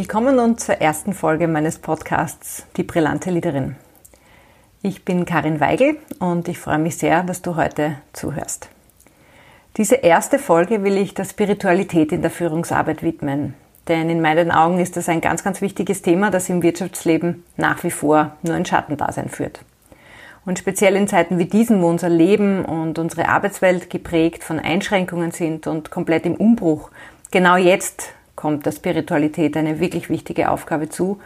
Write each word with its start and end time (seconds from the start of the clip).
Willkommen 0.00 0.36
nun 0.36 0.56
zur 0.56 0.76
ersten 0.76 1.12
Folge 1.12 1.46
meines 1.46 1.78
Podcasts 1.78 2.64
Die 2.78 2.84
brillante 2.84 3.30
Liederin. 3.30 3.76
Ich 4.80 5.04
bin 5.04 5.26
Karin 5.26 5.60
Weigel 5.60 5.98
und 6.18 6.48
ich 6.48 6.58
freue 6.58 6.78
mich 6.78 6.96
sehr, 6.96 7.22
dass 7.22 7.42
du 7.42 7.54
heute 7.54 7.96
zuhörst. 8.14 8.70
Diese 9.76 9.96
erste 9.96 10.38
Folge 10.38 10.84
will 10.84 10.96
ich 10.96 11.12
der 11.12 11.26
Spiritualität 11.26 12.12
in 12.12 12.22
der 12.22 12.30
Führungsarbeit 12.30 13.02
widmen, 13.02 13.52
denn 13.88 14.08
in 14.08 14.22
meinen 14.22 14.50
Augen 14.50 14.78
ist 14.78 14.96
das 14.96 15.10
ein 15.10 15.20
ganz, 15.20 15.44
ganz 15.44 15.60
wichtiges 15.60 16.00
Thema, 16.00 16.30
das 16.30 16.48
im 16.48 16.62
Wirtschaftsleben 16.62 17.44
nach 17.58 17.84
wie 17.84 17.90
vor 17.90 18.36
nur 18.40 18.54
ein 18.54 18.64
Schattendasein 18.64 19.28
führt. 19.28 19.60
Und 20.46 20.58
speziell 20.58 20.96
in 20.96 21.08
Zeiten 21.08 21.38
wie 21.38 21.44
diesen, 21.44 21.82
wo 21.82 21.88
unser 21.90 22.08
Leben 22.08 22.64
und 22.64 22.98
unsere 22.98 23.28
Arbeitswelt 23.28 23.90
geprägt 23.90 24.44
von 24.44 24.60
Einschränkungen 24.60 25.30
sind 25.30 25.66
und 25.66 25.90
komplett 25.90 26.24
im 26.24 26.36
Umbruch, 26.36 26.90
genau 27.30 27.56
jetzt 27.56 28.14
kommt 28.40 28.64
der 28.64 28.72
Spiritualität 28.72 29.54
eine 29.56 29.80
wirklich 29.80 30.08
wichtige 30.08 30.50
Aufgabe 30.50 30.88
zu, 30.88 31.20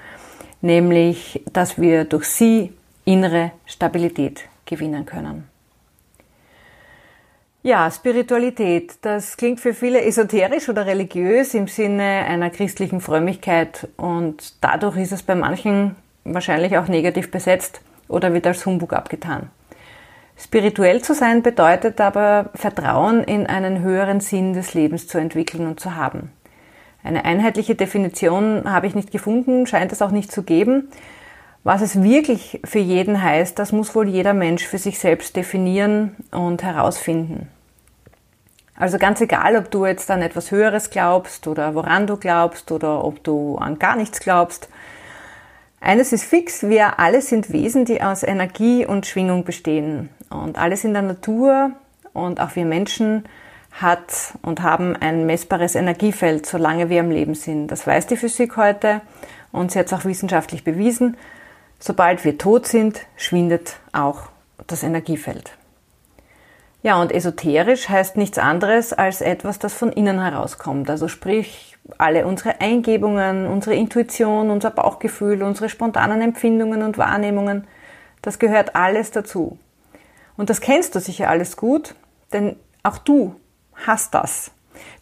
nämlich, 0.61 1.43
dass 1.53 1.79
wir 1.79 2.05
durch 2.05 2.27
sie 2.27 2.73
innere 3.05 3.53
Stabilität 3.67 4.49
gewinnen 4.67 5.07
können. 5.07 5.49
Ja, 7.63 7.91
Spiritualität, 7.91 8.97
das 9.03 9.37
klingt 9.37 9.61
für 9.61 9.73
viele 9.73 10.03
esoterisch 10.03 10.69
oder 10.69 10.87
religiös 10.87 11.55
im 11.55 11.69
Sinne 11.69 12.27
einer 12.29 12.51
christlichen 12.51 13.01
Frömmigkeit 13.01 13.89
und 13.97 14.55
dadurch 14.61 14.97
ist 14.99 15.13
es 15.13 15.23
bei 15.23 15.35
manchen 15.35 15.97
wahrscheinlich 16.25 16.77
auch 16.77 16.89
negativ 16.89 17.31
besetzt 17.31 17.81
oder 18.09 18.35
wird 18.35 18.47
als 18.47 18.67
Humbug 18.67 18.93
abgetan. 18.93 19.51
Spirituell 20.37 21.01
zu 21.01 21.15
sein 21.15 21.43
bedeutet 21.43 22.01
aber 22.01 22.51
Vertrauen 22.55 23.23
in 23.23 23.47
einen 23.47 23.81
höheren 23.81 24.21
Sinn 24.21 24.53
des 24.53 24.75
Lebens 24.75 25.07
zu 25.07 25.19
entwickeln 25.19 25.67
und 25.69 25.79
zu 25.79 25.95
haben. 25.95 26.33
Eine 27.05 27.27
einheitliche 27.27 27.75
Definition 27.75 28.63
habe 28.65 28.87
ich 28.87 28.95
nicht 28.95 29.13
gefunden, 29.13 29.67
scheint 29.67 29.93
es 29.93 30.03
auch 30.03 30.11
nicht 30.11 30.33
zu 30.33 30.43
geben. 30.43 30.89
Was 31.63 31.83
es 31.83 32.03
wirklich 32.03 32.61
für 32.65 32.79
jeden 32.79 33.23
heißt, 33.23 33.59
das 33.59 33.73
muss 33.73 33.95
wohl 33.95 34.09
jeder 34.09 34.35
Mensch 34.35 34.67
für 34.67 34.79
sich 34.79 34.99
selbst 34.99 35.37
definieren 35.37 36.17
und 36.31 36.63
herausfinden. 36.63 37.49
Also 38.77 38.99
ganz 38.99 39.21
egal, 39.21 39.57
ob 39.57 39.71
du 39.71 39.87
jetzt 39.87 40.11
an 40.11 40.23
etwas 40.23 40.51
Höheres 40.51 40.91
glaubst 40.91 41.47
oder 41.47 41.75
woran 41.75 42.07
du 42.07 42.17
glaubst 42.17 42.73
oder 42.73 43.05
ob 43.05 43.23
du 43.23 43.57
an 43.57 43.79
gar 43.79 43.97
nichts 43.97 44.19
glaubst, 44.19 44.69
eines 45.81 46.13
ist 46.15 46.25
fix, 46.25 46.63
wir 46.63 46.99
alle 46.99 47.21
sind 47.21 47.53
Wesen, 47.53 47.85
die 47.85 48.03
aus 48.03 48.23
Energie 48.23 48.87
und 48.87 49.05
Schwingung 49.05 49.45
bestehen. 49.45 50.09
Und 50.31 50.57
alles 50.57 50.83
in 50.83 50.95
der 50.95 51.03
Natur 51.03 51.73
und 52.15 52.41
auch 52.41 52.57
wir 52.57 52.65
Menschen 52.65 53.25
hat 53.81 54.35
und 54.43 54.63
haben 54.63 54.97
ein 54.97 55.27
messbares 55.27 55.75
Energiefeld, 55.75 56.47
solange 56.47 56.89
wir 56.89 57.01
am 57.01 57.11
Leben 57.11 57.35
sind. 57.35 57.69
Das 57.69 57.87
weiß 57.87 58.07
die 58.07 58.17
Physik 58.17 58.57
heute 58.57 59.01
und 59.53 59.73
sie 59.73 59.79
hat 59.79 59.87
es 59.87 59.93
auch 59.93 60.05
wissenschaftlich 60.05 60.65
bewiesen. 60.65 61.17
Sobald 61.81 62.25
wir 62.25 62.39
tot 62.39 62.67
sind, 62.67 63.01
schwindet 63.17 63.77
auch 63.93 64.29
das 64.67 64.83
Energiefeld. 64.83 65.57
Ja, 66.83 67.01
und 67.01 67.13
esoterisch 67.13 67.89
heißt 67.89 68.17
nichts 68.17 68.39
anderes 68.39 68.93
als 68.93 69.23
etwas, 69.23 69.59
das 69.59 69.75
von 69.75 69.91
innen 69.91 70.21
herauskommt. 70.21 70.89
Also 70.91 71.09
sprich, 71.09 71.77
alle 71.99 72.27
unsere 72.27 72.61
Eingebungen, 72.61 73.47
unsere 73.47 73.75
Intuition, 73.75 74.51
unser 74.51 74.71
Bauchgefühl, 74.71 75.43
unsere 75.43 75.69
spontanen 75.69 76.21
Empfindungen 76.21 76.83
und 76.83 76.99
Wahrnehmungen, 76.99 77.67
das 78.23 78.39
gehört 78.39 78.77
alles 78.77 79.11
dazu. 79.11 79.59
Und 80.37 80.51
das 80.51 80.61
kennst 80.61 80.95
du 80.95 81.01
sicher 81.01 81.29
alles 81.29 81.57
gut, 81.57 81.95
denn 82.33 82.57
auch 82.83 82.99
du 82.99 83.35
hast 83.87 84.15
das. 84.15 84.51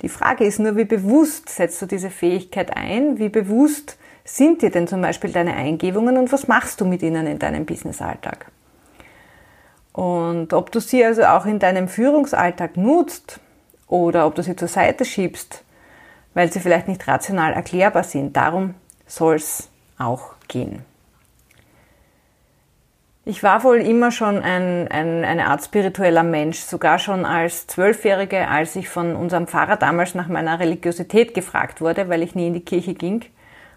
Die 0.03 0.09
Frage 0.09 0.44
ist 0.44 0.59
nur, 0.59 0.77
wie 0.77 0.84
bewusst 0.84 1.49
setzt 1.49 1.81
du 1.81 1.87
diese 1.87 2.10
Fähigkeit 2.10 2.77
ein? 2.77 3.19
Wie 3.19 3.28
bewusst 3.28 3.99
sind 4.25 4.62
dir 4.62 4.71
denn 4.71 4.87
zum 4.87 5.00
Beispiel 5.00 5.33
deine 5.33 5.55
Eingebungen 5.55 6.16
und 6.16 6.33
was 6.33 6.49
machst 6.49 6.81
du 6.81 6.84
mit 6.84 7.03
ihnen 7.03 7.27
in 7.27 7.38
deinem 7.38 7.65
Businessalltag? 7.65 8.47
Und 9.93 10.53
ob 10.53 10.72
du 10.72 10.81
sie 10.81 11.05
also 11.05 11.25
auch 11.25 11.47
in 11.47 11.59
deinem 11.59 11.88
Führungsalltag 11.88 12.77
nutzt 12.77 13.41
oder 13.88 14.27
ob 14.27 14.34
du 14.34 14.43
sie 14.43 14.56
zur 14.56 14.69
Seite 14.69 15.05
schiebst, 15.05 15.65
weil 16.34 16.50
sie 16.50 16.61
vielleicht 16.61 16.88
nicht 16.88 17.06
rational 17.06 17.53
erklärbar 17.53 18.05
sind. 18.05 18.37
Darum 18.37 18.75
soll 19.06 19.37
es 19.37 19.69
auch 19.99 20.34
gehen. 20.49 20.84
Ich 23.25 23.44
war 23.44 23.62
wohl 23.62 23.77
immer 23.77 24.10
schon 24.10 24.43
ein, 24.43 24.88
ein, 24.88 25.25
eine 25.25 25.47
Art 25.47 25.65
spiritueller 25.65 26.25
Mensch, 26.25 26.59
sogar 26.59 26.99
schon 26.99 27.25
als 27.25 27.69
Zwölfjährige, 27.69 28.49
als 28.49 28.75
ich 28.75 28.88
von 28.88 29.15
unserem 29.15 29.47
Pfarrer 29.47 29.77
damals 29.77 30.16
nach 30.16 30.27
meiner 30.27 30.59
Religiosität 30.59 31.32
gefragt 31.32 31.81
wurde, 31.81 32.09
weil 32.09 32.22
ich 32.22 32.34
nie 32.34 32.49
in 32.49 32.55
die 32.55 32.65
Kirche 32.65 32.94
ging 32.94 33.25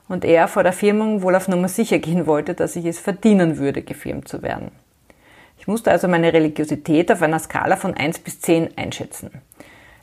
und 0.07 0.25
er 0.25 0.47
vor 0.47 0.63
der 0.63 0.73
Firmung 0.73 1.21
wohl 1.21 1.35
auf 1.35 1.47
Nummer 1.47 1.67
sicher 1.67 1.99
gehen 1.99 2.25
wollte, 2.25 2.55
dass 2.55 2.75
ich 2.75 2.85
es 2.85 2.99
verdienen 2.99 3.57
würde, 3.57 3.83
gefirmt 3.83 4.27
zu 4.27 4.41
werden. 4.41 4.71
Ich 5.59 5.67
musste 5.67 5.91
also 5.91 6.07
meine 6.07 6.33
Religiosität 6.33 7.11
auf 7.11 7.21
einer 7.21 7.39
Skala 7.39 7.75
von 7.75 7.93
1 7.93 8.19
bis 8.19 8.41
10 8.41 8.77
einschätzen. 8.77 9.29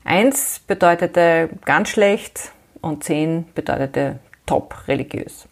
Eins 0.04 0.60
bedeutete 0.66 1.48
ganz 1.64 1.88
schlecht 1.88 2.52
und 2.80 3.02
zehn 3.04 3.46
bedeutete 3.54 4.18
top 4.46 4.86
religiös. 4.88 5.48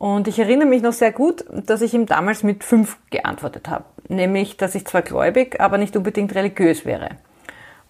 Und 0.00 0.28
ich 0.28 0.38
erinnere 0.38 0.66
mich 0.66 0.80
noch 0.80 0.94
sehr 0.94 1.12
gut, 1.12 1.44
dass 1.50 1.82
ich 1.82 1.92
ihm 1.92 2.06
damals 2.06 2.42
mit 2.42 2.64
fünf 2.64 2.96
geantwortet 3.10 3.68
habe. 3.68 3.84
Nämlich, 4.08 4.56
dass 4.56 4.74
ich 4.74 4.86
zwar 4.86 5.02
gläubig, 5.02 5.60
aber 5.60 5.76
nicht 5.76 5.94
unbedingt 5.94 6.34
religiös 6.34 6.86
wäre. 6.86 7.10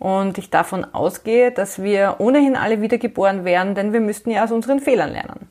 Und 0.01 0.37
ich 0.37 0.51
davon 0.51 0.85
ausgehe, 0.93 1.53
dass 1.53 1.81
wir 1.81 2.17
ohnehin 2.19 2.57
alle 2.57 2.81
wiedergeboren 2.81 3.45
wären, 3.45 3.77
denn 3.77 3.93
wir 3.93 4.01
müssten 4.01 4.33
ja 4.33 4.43
aus 4.43 4.51
unseren 4.51 4.81
Fehlern 4.81 5.13
lernen. 5.13 5.49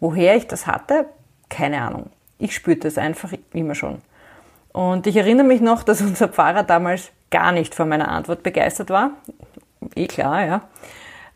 Woher 0.00 0.34
ich 0.34 0.48
das 0.48 0.66
hatte? 0.66 1.06
Keine 1.48 1.80
Ahnung. 1.80 2.10
Ich 2.38 2.52
spürte 2.52 2.88
es 2.88 2.98
einfach 2.98 3.32
immer 3.52 3.76
schon. 3.76 4.02
Und 4.72 5.06
ich 5.06 5.14
erinnere 5.14 5.46
mich 5.46 5.60
noch, 5.60 5.84
dass 5.84 6.00
unser 6.00 6.26
Pfarrer 6.26 6.64
damals 6.64 7.12
gar 7.30 7.52
nicht 7.52 7.72
von 7.72 7.88
meiner 7.88 8.08
Antwort 8.08 8.42
begeistert 8.42 8.90
war. 8.90 9.12
Eh 9.94 10.08
klar, 10.08 10.44
ja. 10.44 10.68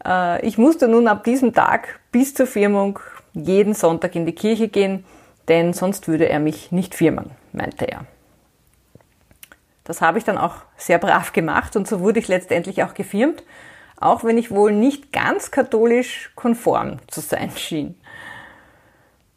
Äh, 0.05 0.45
ich 0.45 0.59
musste 0.59 0.89
nun 0.89 1.07
ab 1.07 1.23
diesem 1.23 1.55
Tag 1.55 2.01
bis 2.11 2.35
zur 2.35 2.49
Firmung 2.49 2.99
jeden 3.33 3.75
Sonntag 3.75 4.15
in 4.15 4.27
die 4.27 4.35
Kirche 4.35 4.69
gehen, 4.69 5.05
denn 5.49 5.73
sonst 5.73 6.09
würde 6.09 6.29
er 6.29 6.41
mich 6.41 6.73
nicht 6.73 6.95
firmen, 6.95 7.31
meinte 7.53 7.87
er. 7.87 8.05
Das 9.85 10.01
habe 10.01 10.19
ich 10.19 10.25
dann 10.25 10.39
auch 10.39 10.57
sehr 10.77 10.99
brav 10.99 11.33
gemacht 11.33 11.75
und 11.77 11.89
so 11.89 12.01
wurde 12.01 12.21
ich 12.21 12.29
letztendlich 12.29 12.83
auch 12.85 12.95
gefirmt, 12.95 13.43
auch 13.99 14.25
wenn 14.25 14.39
ich 14.39 14.51
wohl 14.51 14.73
nicht 14.73 15.13
ganz 15.13 15.51
katholisch 15.51 16.33
konform 16.37 16.99
zu 17.09 17.21
sein 17.21 17.51
schien. 17.57 17.97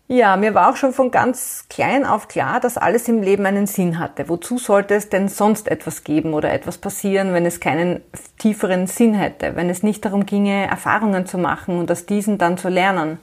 Ja, 0.08 0.36
mir 0.36 0.54
war 0.54 0.70
auch 0.70 0.76
schon 0.76 0.94
von 0.94 1.10
ganz 1.12 1.66
klein 1.70 2.06
auf 2.06 2.28
klar, 2.28 2.60
dass 2.60 2.78
alles 2.78 3.08
im 3.08 3.24
Leben 3.24 3.46
einen 3.46 3.66
Sinn 3.66 3.98
hatte. 3.98 4.30
Wozu 4.30 4.58
sollte 4.58 4.94
es 4.94 5.10
denn 5.10 5.30
sonst 5.30 5.70
etwas 5.70 6.04
geben 6.04 6.34
oder 6.34 6.54
etwas 6.54 6.78
passieren, 6.78 7.34
wenn 7.34 7.46
es 7.46 7.60
keinen 7.60 8.02
tieferen 8.38 8.86
Sinn 8.86 9.16
hätte, 9.16 9.56
wenn 9.56 9.70
es 9.70 9.82
nicht 9.82 10.06
darum 10.06 10.26
ginge, 10.26 10.68
Erfahrungen 10.68 11.26
zu 11.26 11.38
machen 11.38 11.80
und 11.80 11.90
aus 11.90 12.06
diesen 12.06 12.38
dann 12.38 12.58
zu 12.58 12.70
lernen? 12.70 13.18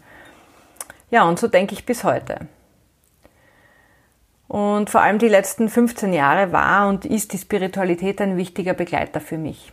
Ja, 1.10 1.28
und 1.28 1.38
so 1.38 1.48
denke 1.48 1.74
ich 1.74 1.84
bis 1.84 2.04
heute. 2.04 2.46
Und 4.46 4.90
vor 4.90 5.02
allem 5.02 5.18
die 5.18 5.28
letzten 5.28 5.68
15 5.68 6.12
Jahre 6.12 6.50
war 6.52 6.88
und 6.88 7.04
ist 7.04 7.32
die 7.32 7.38
Spiritualität 7.38 8.20
ein 8.20 8.36
wichtiger 8.36 8.74
Begleiter 8.74 9.20
für 9.20 9.38
mich. 9.38 9.72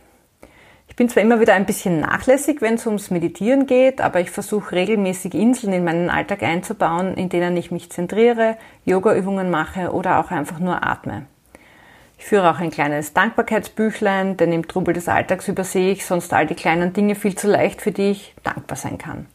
Ich 0.88 0.96
bin 0.96 1.08
zwar 1.08 1.22
immer 1.22 1.40
wieder 1.40 1.54
ein 1.54 1.66
bisschen 1.66 2.00
nachlässig, 2.00 2.60
wenn 2.60 2.74
es 2.74 2.86
ums 2.86 3.10
Meditieren 3.10 3.66
geht, 3.66 4.00
aber 4.00 4.20
ich 4.20 4.30
versuche 4.30 4.72
regelmäßig 4.72 5.34
Inseln 5.34 5.72
in 5.72 5.84
meinen 5.84 6.10
Alltag 6.10 6.42
einzubauen, 6.42 7.14
in 7.14 7.28
denen 7.28 7.56
ich 7.56 7.70
mich 7.70 7.90
zentriere, 7.90 8.56
Yoga-Übungen 8.84 9.50
mache 9.50 9.92
oder 9.92 10.18
auch 10.18 10.30
einfach 10.30 10.58
nur 10.58 10.86
atme. 10.86 11.26
Ich 12.18 12.24
führe 12.24 12.50
auch 12.50 12.58
ein 12.58 12.70
kleines 12.70 13.12
Dankbarkeitsbüchlein, 13.12 14.36
denn 14.36 14.52
im 14.52 14.66
Trubel 14.66 14.94
des 14.94 15.08
Alltags 15.08 15.46
übersehe 15.46 15.92
ich 15.92 16.04
sonst 16.04 16.32
all 16.32 16.46
die 16.46 16.56
kleinen 16.56 16.92
Dinge 16.92 17.14
viel 17.14 17.36
zu 17.36 17.48
leicht, 17.48 17.80
für 17.80 17.92
die 17.92 18.10
ich 18.10 18.34
dankbar 18.42 18.76
sein 18.76 18.98
kann. 18.98 19.26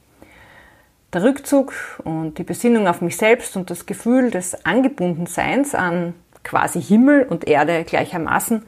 Der 1.14 1.22
Rückzug 1.22 1.74
und 2.04 2.40
die 2.40 2.44
Besinnung 2.44 2.88
auf 2.88 3.02
mich 3.02 3.18
selbst 3.18 3.56
und 3.56 3.70
das 3.70 3.86
Gefühl 3.86 4.32
des 4.32 4.66
Angebundenseins 4.66 5.76
an 5.76 6.16
quasi 6.44 6.82
Himmel 6.82 7.24
und 7.24 7.48
Erde 7.48 7.84
gleichermaßen 7.84 8.64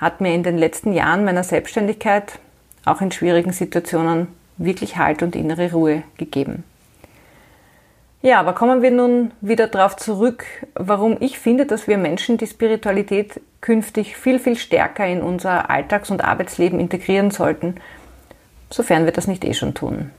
hat 0.00 0.20
mir 0.20 0.34
in 0.34 0.42
den 0.42 0.58
letzten 0.58 0.92
Jahren 0.92 1.24
meiner 1.24 1.44
Selbstständigkeit, 1.44 2.40
auch 2.84 3.00
in 3.00 3.12
schwierigen 3.12 3.52
Situationen, 3.52 4.28
wirklich 4.56 4.96
Halt 4.96 5.22
und 5.22 5.36
innere 5.36 5.70
Ruhe 5.72 6.02
gegeben. 6.16 6.64
Ja, 8.22 8.40
aber 8.40 8.52
kommen 8.52 8.82
wir 8.82 8.90
nun 8.90 9.30
wieder 9.40 9.68
darauf 9.68 9.96
zurück, 9.96 10.44
warum 10.74 11.18
ich 11.20 11.38
finde, 11.38 11.66
dass 11.66 11.86
wir 11.86 11.98
Menschen 11.98 12.36
die 12.36 12.46
Spiritualität 12.46 13.40
künftig 13.60 14.16
viel, 14.16 14.38
viel 14.38 14.56
stärker 14.56 15.06
in 15.06 15.22
unser 15.22 15.70
Alltags- 15.70 16.10
und 16.10 16.24
Arbeitsleben 16.24 16.80
integrieren 16.80 17.30
sollten, 17.30 17.76
sofern 18.70 19.04
wir 19.04 19.12
das 19.12 19.26
nicht 19.26 19.44
eh 19.44 19.54
schon 19.54 19.74
tun. 19.74 20.10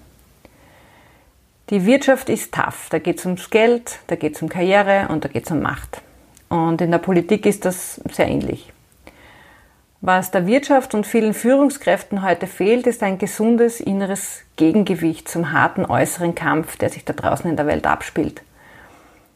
Die 1.71 1.85
Wirtschaft 1.85 2.27
ist 2.27 2.53
tough. 2.53 2.87
Da 2.89 2.99
geht 2.99 3.19
es 3.19 3.25
ums 3.25 3.49
Geld, 3.49 3.99
da 4.07 4.17
geht 4.17 4.35
es 4.35 4.41
um 4.41 4.49
Karriere 4.49 5.07
und 5.07 5.23
da 5.23 5.29
geht 5.29 5.45
es 5.45 5.51
um 5.51 5.61
Macht. 5.61 6.01
Und 6.49 6.81
in 6.81 6.91
der 6.91 6.97
Politik 6.97 7.45
ist 7.45 7.63
das 7.63 8.01
sehr 8.11 8.27
ähnlich. 8.27 8.73
Was 10.01 10.31
der 10.31 10.47
Wirtschaft 10.47 10.93
und 10.93 11.07
vielen 11.07 11.33
Führungskräften 11.33 12.23
heute 12.23 12.45
fehlt, 12.45 12.87
ist 12.87 13.01
ein 13.03 13.19
gesundes 13.19 13.79
inneres 13.79 14.41
Gegengewicht 14.57 15.29
zum 15.29 15.53
harten 15.53 15.85
äußeren 15.85 16.35
Kampf, 16.35 16.75
der 16.75 16.89
sich 16.89 17.05
da 17.05 17.13
draußen 17.13 17.49
in 17.49 17.55
der 17.55 17.67
Welt 17.67 17.87
abspielt. 17.87 18.41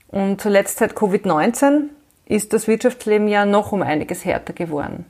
Und 0.10 0.42
zuletzt 0.42 0.80
seit 0.80 0.92
Covid-19 0.92 1.84
ist 2.26 2.52
das 2.52 2.68
Wirtschaftsleben 2.68 3.30
ja 3.30 3.46
noch 3.46 3.72
um 3.72 3.82
einiges 3.82 4.26
härter 4.26 4.52
geworden. 4.52 5.06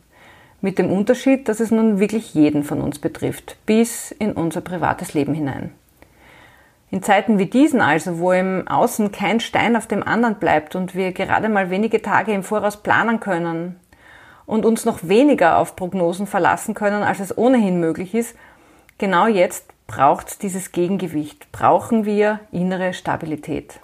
Mit 0.62 0.77
dem 0.77 0.92
Unterschied, 0.92 1.50
dass 1.50 1.60
es 1.60 1.72
nun 1.72 2.00
wirklich 2.00 2.36
jeden 2.36 2.63
von 2.63 2.81
uns 2.81 3.00
betrifft, 3.00 3.57
bis 3.66 4.12
in 4.12 4.33
unser 4.33 4.62
privates 4.62 5.16
Leben 5.16 5.33
hinein. 5.33 5.72
In 6.92 7.02
Zeiten 7.02 7.40
wie 7.40 7.48
diesen 7.48 7.82
also, 7.82 8.20
wo 8.20 8.32
im 8.32 8.68
Außen 8.68 9.12
kein 9.12 9.40
Stein 9.40 9.76
auf 9.76 9.88
dem 9.88 10.04
anderen 10.04 10.36
bleibt 10.36 10.76
und 10.76 10.96
wir 10.96 11.12
gerade 11.12 11.50
mal 11.50 11.70
wenige 11.70 12.02
Tage 12.02 12.32
im 12.32 12.44
Voraus 12.44 12.78
planen 12.78 13.20
können 13.20 13.80
und 14.46 14.66
uns 14.66 14.86
noch 14.86 15.00
weniger 15.04 15.58
auf 15.58 15.76
Prognosen 15.76 16.28
verlassen 16.28 16.74
können, 16.76 17.04
als 17.04 17.20
es 17.20 17.38
ohnehin 17.38 17.80
möglich 17.80 18.14
ist, 18.14 18.36
genau 18.98 19.28
jetzt 19.28 19.74
braucht 19.88 20.42
dieses 20.42 20.72
Gegengewicht, 20.72 21.52
brauchen 21.52 22.06
wir 22.06 22.40
innere 22.52 22.94
Stabilität. 22.94 23.80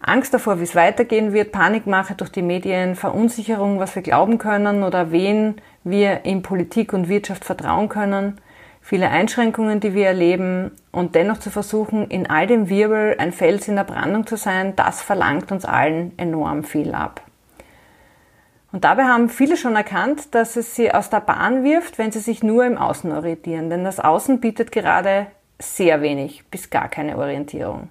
Angst 0.00 0.34
davor, 0.34 0.58
wie 0.58 0.64
es 0.64 0.74
weitergehen 0.74 1.32
wird, 1.32 1.50
Panikmache 1.50 2.14
durch 2.14 2.30
die 2.30 2.42
Medien, 2.42 2.94
Verunsicherung, 2.94 3.78
was 3.78 3.94
wir 3.94 4.02
glauben 4.02 4.36
können 4.36 4.82
oder 4.82 5.12
wen 5.12 5.56
wir 5.82 6.26
in 6.26 6.42
Politik 6.42 6.92
und 6.92 7.08
Wirtschaft 7.08 7.44
vertrauen 7.44 7.88
können, 7.88 8.38
viele 8.84 9.08
Einschränkungen, 9.08 9.80
die 9.80 9.94
wir 9.94 10.06
erleben 10.06 10.70
und 10.92 11.14
dennoch 11.14 11.38
zu 11.38 11.50
versuchen, 11.50 12.06
in 12.08 12.28
all 12.28 12.46
dem 12.46 12.68
Wirbel 12.68 13.16
ein 13.18 13.32
Fels 13.32 13.66
in 13.66 13.76
der 13.76 13.84
Brandung 13.84 14.26
zu 14.26 14.36
sein, 14.36 14.76
das 14.76 15.00
verlangt 15.00 15.50
uns 15.50 15.64
allen 15.64 16.12
enorm 16.18 16.64
viel 16.64 16.94
ab. 16.94 17.22
Und 18.72 18.84
dabei 18.84 19.04
haben 19.04 19.30
viele 19.30 19.56
schon 19.56 19.74
erkannt, 19.74 20.34
dass 20.34 20.56
es 20.56 20.74
sie 20.74 20.92
aus 20.92 21.08
der 21.08 21.20
Bahn 21.20 21.64
wirft, 21.64 21.96
wenn 21.96 22.12
sie 22.12 22.18
sich 22.18 22.42
nur 22.42 22.66
im 22.66 22.76
Außen 22.76 23.10
orientieren, 23.10 23.70
denn 23.70 23.84
das 23.84 24.00
Außen 24.00 24.40
bietet 24.40 24.70
gerade 24.70 25.28
sehr 25.58 26.02
wenig 26.02 26.44
bis 26.50 26.68
gar 26.68 26.88
keine 26.88 27.16
Orientierung. 27.16 27.88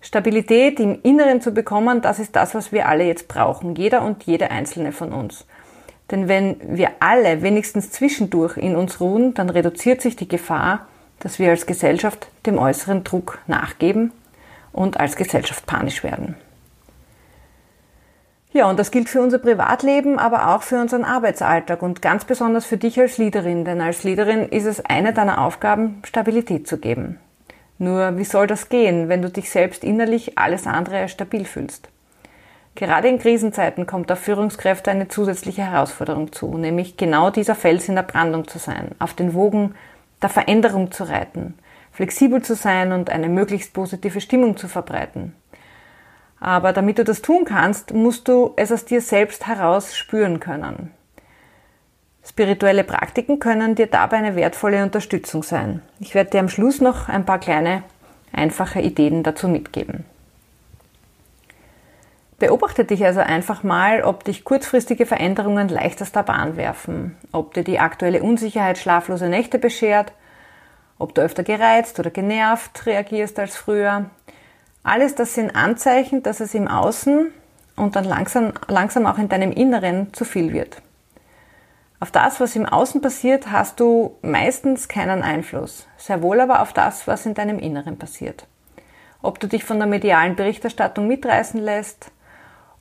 Stabilität 0.00 0.78
im 0.78 1.00
Inneren 1.02 1.40
zu 1.40 1.50
bekommen, 1.50 2.00
das 2.00 2.20
ist 2.20 2.36
das, 2.36 2.54
was 2.54 2.70
wir 2.70 2.88
alle 2.88 3.04
jetzt 3.04 3.26
brauchen, 3.26 3.74
jeder 3.74 4.02
und 4.02 4.22
jede 4.22 4.52
einzelne 4.52 4.92
von 4.92 5.12
uns. 5.12 5.46
Denn 6.10 6.28
wenn 6.28 6.56
wir 6.62 6.90
alle 7.00 7.42
wenigstens 7.42 7.90
zwischendurch 7.90 8.56
in 8.56 8.76
uns 8.76 9.00
ruhen, 9.00 9.34
dann 9.34 9.50
reduziert 9.50 10.00
sich 10.02 10.16
die 10.16 10.28
Gefahr, 10.28 10.86
dass 11.20 11.38
wir 11.38 11.50
als 11.50 11.66
Gesellschaft 11.66 12.28
dem 12.46 12.58
äußeren 12.58 13.04
Druck 13.04 13.38
nachgeben 13.46 14.12
und 14.72 14.98
als 14.98 15.16
Gesellschaft 15.16 15.66
panisch 15.66 16.02
werden. 16.02 16.34
Ja, 18.52 18.68
und 18.68 18.80
das 18.80 18.90
gilt 18.90 19.08
für 19.08 19.22
unser 19.22 19.38
Privatleben, 19.38 20.18
aber 20.18 20.48
auch 20.48 20.62
für 20.62 20.80
unseren 20.80 21.04
Arbeitsalltag 21.04 21.82
und 21.82 22.02
ganz 22.02 22.24
besonders 22.24 22.66
für 22.66 22.78
dich 22.78 22.98
als 22.98 23.16
Leaderin, 23.16 23.64
denn 23.64 23.80
als 23.80 24.02
Leaderin 24.02 24.48
ist 24.48 24.64
es 24.66 24.84
eine 24.84 25.12
deiner 25.12 25.44
Aufgaben, 25.44 26.02
Stabilität 26.04 26.66
zu 26.66 26.78
geben. 26.78 27.20
Nur 27.78 28.18
wie 28.18 28.24
soll 28.24 28.48
das 28.48 28.68
gehen, 28.68 29.08
wenn 29.08 29.22
du 29.22 29.30
dich 29.30 29.50
selbst 29.50 29.84
innerlich 29.84 30.36
alles 30.36 30.66
andere 30.66 30.98
als 30.98 31.12
stabil 31.12 31.44
fühlst? 31.44 31.88
Gerade 32.80 33.08
in 33.08 33.18
Krisenzeiten 33.18 33.86
kommt 33.86 34.10
auf 34.10 34.20
Führungskräfte 34.20 34.90
eine 34.90 35.06
zusätzliche 35.06 35.70
Herausforderung 35.70 36.32
zu, 36.32 36.56
nämlich 36.56 36.96
genau 36.96 37.28
dieser 37.28 37.54
Fels 37.54 37.90
in 37.90 37.94
der 37.94 38.04
Brandung 38.04 38.48
zu 38.48 38.58
sein, 38.58 38.92
auf 38.98 39.12
den 39.12 39.34
Wogen 39.34 39.74
der 40.22 40.30
Veränderung 40.30 40.90
zu 40.90 41.04
reiten, 41.04 41.58
flexibel 41.92 42.40
zu 42.40 42.54
sein 42.54 42.92
und 42.92 43.10
eine 43.10 43.28
möglichst 43.28 43.74
positive 43.74 44.22
Stimmung 44.22 44.56
zu 44.56 44.66
verbreiten. 44.66 45.34
Aber 46.40 46.72
damit 46.72 46.98
du 46.98 47.04
das 47.04 47.20
tun 47.20 47.44
kannst, 47.44 47.92
musst 47.92 48.28
du 48.28 48.54
es 48.56 48.72
aus 48.72 48.86
dir 48.86 49.02
selbst 49.02 49.46
heraus 49.46 49.94
spüren 49.94 50.40
können. 50.40 50.90
Spirituelle 52.26 52.84
Praktiken 52.84 53.40
können 53.40 53.74
dir 53.74 53.88
dabei 53.88 54.16
eine 54.16 54.36
wertvolle 54.36 54.82
Unterstützung 54.82 55.42
sein. 55.42 55.82
Ich 55.98 56.14
werde 56.14 56.30
dir 56.30 56.40
am 56.40 56.48
Schluss 56.48 56.80
noch 56.80 57.10
ein 57.10 57.26
paar 57.26 57.40
kleine, 57.40 57.82
einfache 58.32 58.80
Ideen 58.80 59.22
dazu 59.22 59.48
mitgeben. 59.48 60.06
Beobachte 62.40 62.86
dich 62.86 63.04
also 63.04 63.20
einfach 63.20 63.62
mal, 63.62 64.02
ob 64.02 64.24
dich 64.24 64.44
kurzfristige 64.44 65.04
Veränderungen 65.04 65.68
leicht 65.68 66.00
aus 66.00 66.10
der 66.10 66.22
Bahn 66.22 66.56
werfen, 66.56 67.18
ob 67.32 67.52
dir 67.52 67.64
die 67.64 67.78
aktuelle 67.78 68.22
Unsicherheit 68.22 68.78
schlaflose 68.78 69.28
Nächte 69.28 69.58
beschert, 69.58 70.14
ob 70.98 71.14
du 71.14 71.20
öfter 71.20 71.42
gereizt 71.42 72.00
oder 72.00 72.08
genervt 72.10 72.86
reagierst 72.86 73.38
als 73.38 73.58
früher. 73.58 74.06
Alles 74.82 75.14
das 75.14 75.34
sind 75.34 75.54
Anzeichen, 75.54 76.22
dass 76.22 76.40
es 76.40 76.54
im 76.54 76.66
Außen 76.66 77.30
und 77.76 77.94
dann 77.94 78.06
langsam, 78.06 78.54
langsam 78.68 79.04
auch 79.04 79.18
in 79.18 79.28
deinem 79.28 79.52
Inneren 79.52 80.14
zu 80.14 80.24
viel 80.24 80.54
wird. 80.54 80.80
Auf 82.00 82.10
das, 82.10 82.40
was 82.40 82.56
im 82.56 82.64
Außen 82.64 83.02
passiert, 83.02 83.52
hast 83.52 83.80
du 83.80 84.16
meistens 84.22 84.88
keinen 84.88 85.22
Einfluss, 85.22 85.86
sehr 85.98 86.22
wohl 86.22 86.40
aber 86.40 86.62
auf 86.62 86.72
das, 86.72 87.06
was 87.06 87.26
in 87.26 87.34
deinem 87.34 87.58
Inneren 87.58 87.98
passiert. 87.98 88.46
Ob 89.20 89.40
du 89.40 89.46
dich 89.46 89.62
von 89.62 89.76
der 89.76 89.86
medialen 89.86 90.36
Berichterstattung 90.36 91.06
mitreißen 91.06 91.60
lässt, 91.60 92.10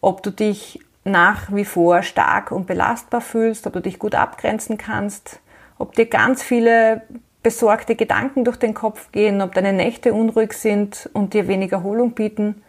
ob 0.01 0.23
du 0.23 0.31
dich 0.31 0.79
nach 1.03 1.53
wie 1.53 1.65
vor 1.65 2.03
stark 2.03 2.51
und 2.51 2.67
belastbar 2.67 3.21
fühlst, 3.21 3.67
ob 3.67 3.73
du 3.73 3.81
dich 3.81 3.99
gut 3.99 4.15
abgrenzen 4.15 4.77
kannst, 4.77 5.39
ob 5.77 5.95
dir 5.95 6.05
ganz 6.05 6.43
viele 6.43 7.01
besorgte 7.41 7.95
Gedanken 7.95 8.43
durch 8.43 8.57
den 8.57 8.73
Kopf 8.73 9.11
gehen, 9.11 9.41
ob 9.41 9.53
deine 9.53 9.73
Nächte 9.73 10.13
unruhig 10.13 10.53
sind 10.53 11.09
und 11.13 11.33
dir 11.33 11.47
wenig 11.47 11.71
Erholung 11.71 12.11
bieten, 12.11 12.63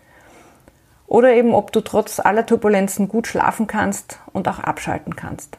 oder 1.06 1.32
eben 1.32 1.54
ob 1.54 1.72
du 1.72 1.80
trotz 1.80 2.20
aller 2.20 2.46
Turbulenzen 2.46 3.08
gut 3.08 3.26
schlafen 3.26 3.66
kannst 3.66 4.20
und 4.32 4.46
auch 4.46 4.60
abschalten 4.60 5.16
kannst. 5.16 5.58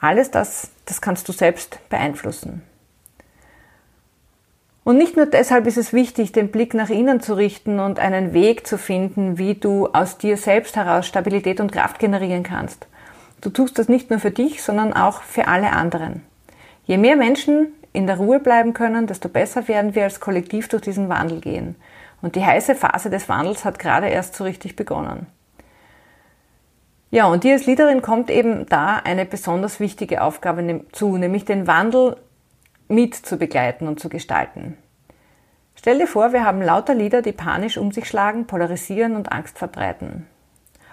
Alles 0.00 0.30
das, 0.30 0.70
das 0.86 1.02
kannst 1.02 1.28
du 1.28 1.32
selbst 1.32 1.78
beeinflussen. 1.90 2.62
Und 4.86 4.98
nicht 4.98 5.16
nur 5.16 5.26
deshalb 5.26 5.66
ist 5.66 5.78
es 5.78 5.92
wichtig, 5.92 6.30
den 6.30 6.52
Blick 6.52 6.72
nach 6.72 6.90
innen 6.90 7.20
zu 7.20 7.34
richten 7.34 7.80
und 7.80 7.98
einen 7.98 8.32
Weg 8.32 8.68
zu 8.68 8.78
finden, 8.78 9.36
wie 9.36 9.56
du 9.56 9.88
aus 9.88 10.16
dir 10.16 10.36
selbst 10.36 10.76
heraus 10.76 11.08
Stabilität 11.08 11.58
und 11.58 11.72
Kraft 11.72 11.98
generieren 11.98 12.44
kannst. 12.44 12.86
Du 13.40 13.50
tust 13.50 13.80
das 13.80 13.88
nicht 13.88 14.10
nur 14.10 14.20
für 14.20 14.30
dich, 14.30 14.62
sondern 14.62 14.92
auch 14.92 15.22
für 15.22 15.48
alle 15.48 15.72
anderen. 15.72 16.22
Je 16.84 16.98
mehr 16.98 17.16
Menschen 17.16 17.72
in 17.92 18.06
der 18.06 18.18
Ruhe 18.18 18.38
bleiben 18.38 18.74
können, 18.74 19.08
desto 19.08 19.28
besser 19.28 19.66
werden 19.66 19.96
wir 19.96 20.04
als 20.04 20.20
Kollektiv 20.20 20.68
durch 20.68 20.82
diesen 20.82 21.08
Wandel 21.08 21.40
gehen. 21.40 21.74
Und 22.22 22.36
die 22.36 22.44
heiße 22.44 22.76
Phase 22.76 23.10
des 23.10 23.28
Wandels 23.28 23.64
hat 23.64 23.80
gerade 23.80 24.06
erst 24.06 24.36
so 24.36 24.44
richtig 24.44 24.76
begonnen. 24.76 25.26
Ja, 27.10 27.26
und 27.26 27.42
dir 27.42 27.54
als 27.54 27.66
Leaderin 27.66 28.02
kommt 28.02 28.30
eben 28.30 28.66
da 28.66 29.00
eine 29.02 29.26
besonders 29.26 29.80
wichtige 29.80 30.22
Aufgabe 30.22 30.82
zu, 30.92 31.16
nämlich 31.16 31.44
den 31.44 31.66
Wandel 31.66 32.18
mit 32.88 33.14
zu 33.14 33.36
begleiten 33.36 33.88
und 33.88 34.00
zu 34.00 34.08
gestalten. 34.08 34.76
Stell 35.74 35.98
dir 35.98 36.06
vor, 36.06 36.32
wir 36.32 36.44
haben 36.44 36.62
lauter 36.62 36.94
Lieder, 36.94 37.22
die 37.22 37.32
panisch 37.32 37.78
um 37.78 37.92
sich 37.92 38.08
schlagen, 38.08 38.46
polarisieren 38.46 39.14
und 39.14 39.30
Angst 39.30 39.58
verbreiten. 39.58 40.26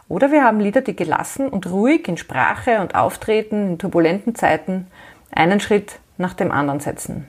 Oder 0.09 0.31
wir 0.31 0.43
haben 0.43 0.59
Lieder, 0.59 0.81
die 0.81 0.95
gelassen 0.95 1.47
und 1.47 1.69
ruhig 1.71 2.07
in 2.07 2.17
Sprache 2.17 2.81
und 2.81 2.93
Auftreten 2.93 3.71
in 3.71 3.79
turbulenten 3.79 4.35
Zeiten 4.35 4.87
einen 5.31 5.59
Schritt 5.59 5.99
nach 6.17 6.33
dem 6.33 6.51
anderen 6.51 6.79
setzen. 6.79 7.27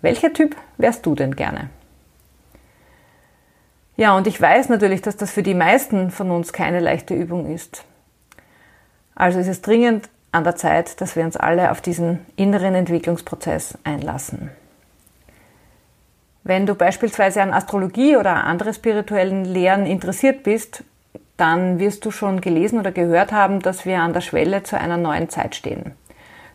Welcher 0.00 0.32
Typ 0.32 0.56
wärst 0.78 1.04
du 1.04 1.14
denn 1.14 1.36
gerne? 1.36 1.70
Ja, 3.96 4.16
und 4.16 4.26
ich 4.26 4.40
weiß 4.40 4.68
natürlich, 4.68 5.02
dass 5.02 5.16
das 5.16 5.30
für 5.30 5.42
die 5.42 5.54
meisten 5.54 6.10
von 6.10 6.30
uns 6.30 6.52
keine 6.52 6.80
leichte 6.80 7.14
Übung 7.14 7.52
ist. 7.52 7.84
Also 9.14 9.38
ist 9.38 9.48
es 9.48 9.60
dringend 9.60 10.08
an 10.32 10.44
der 10.44 10.56
Zeit, 10.56 11.00
dass 11.00 11.14
wir 11.14 11.24
uns 11.24 11.36
alle 11.36 11.70
auf 11.70 11.80
diesen 11.80 12.20
inneren 12.36 12.74
Entwicklungsprozess 12.74 13.78
einlassen. 13.84 14.50
Wenn 16.44 16.66
du 16.66 16.74
beispielsweise 16.74 17.42
an 17.42 17.52
Astrologie 17.52 18.16
oder 18.16 18.44
andere 18.44 18.74
spirituellen 18.74 19.44
Lehren 19.44 19.86
interessiert 19.86 20.42
bist, 20.42 20.82
dann 21.36 21.78
wirst 21.78 22.04
du 22.04 22.10
schon 22.10 22.40
gelesen 22.40 22.80
oder 22.80 22.90
gehört 22.90 23.32
haben, 23.32 23.60
dass 23.60 23.86
wir 23.86 24.00
an 24.00 24.12
der 24.12 24.22
Schwelle 24.22 24.62
zu 24.62 24.78
einer 24.78 24.96
neuen 24.96 25.28
Zeit 25.28 25.54
stehen. 25.54 25.92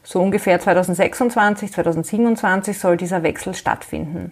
So 0.04 0.22
ungefähr 0.22 0.60
2026, 0.60 1.72
2027 1.72 2.80
soll 2.80 2.98
dieser 2.98 3.24
Wechsel 3.24 3.54
stattfinden. 3.54 4.32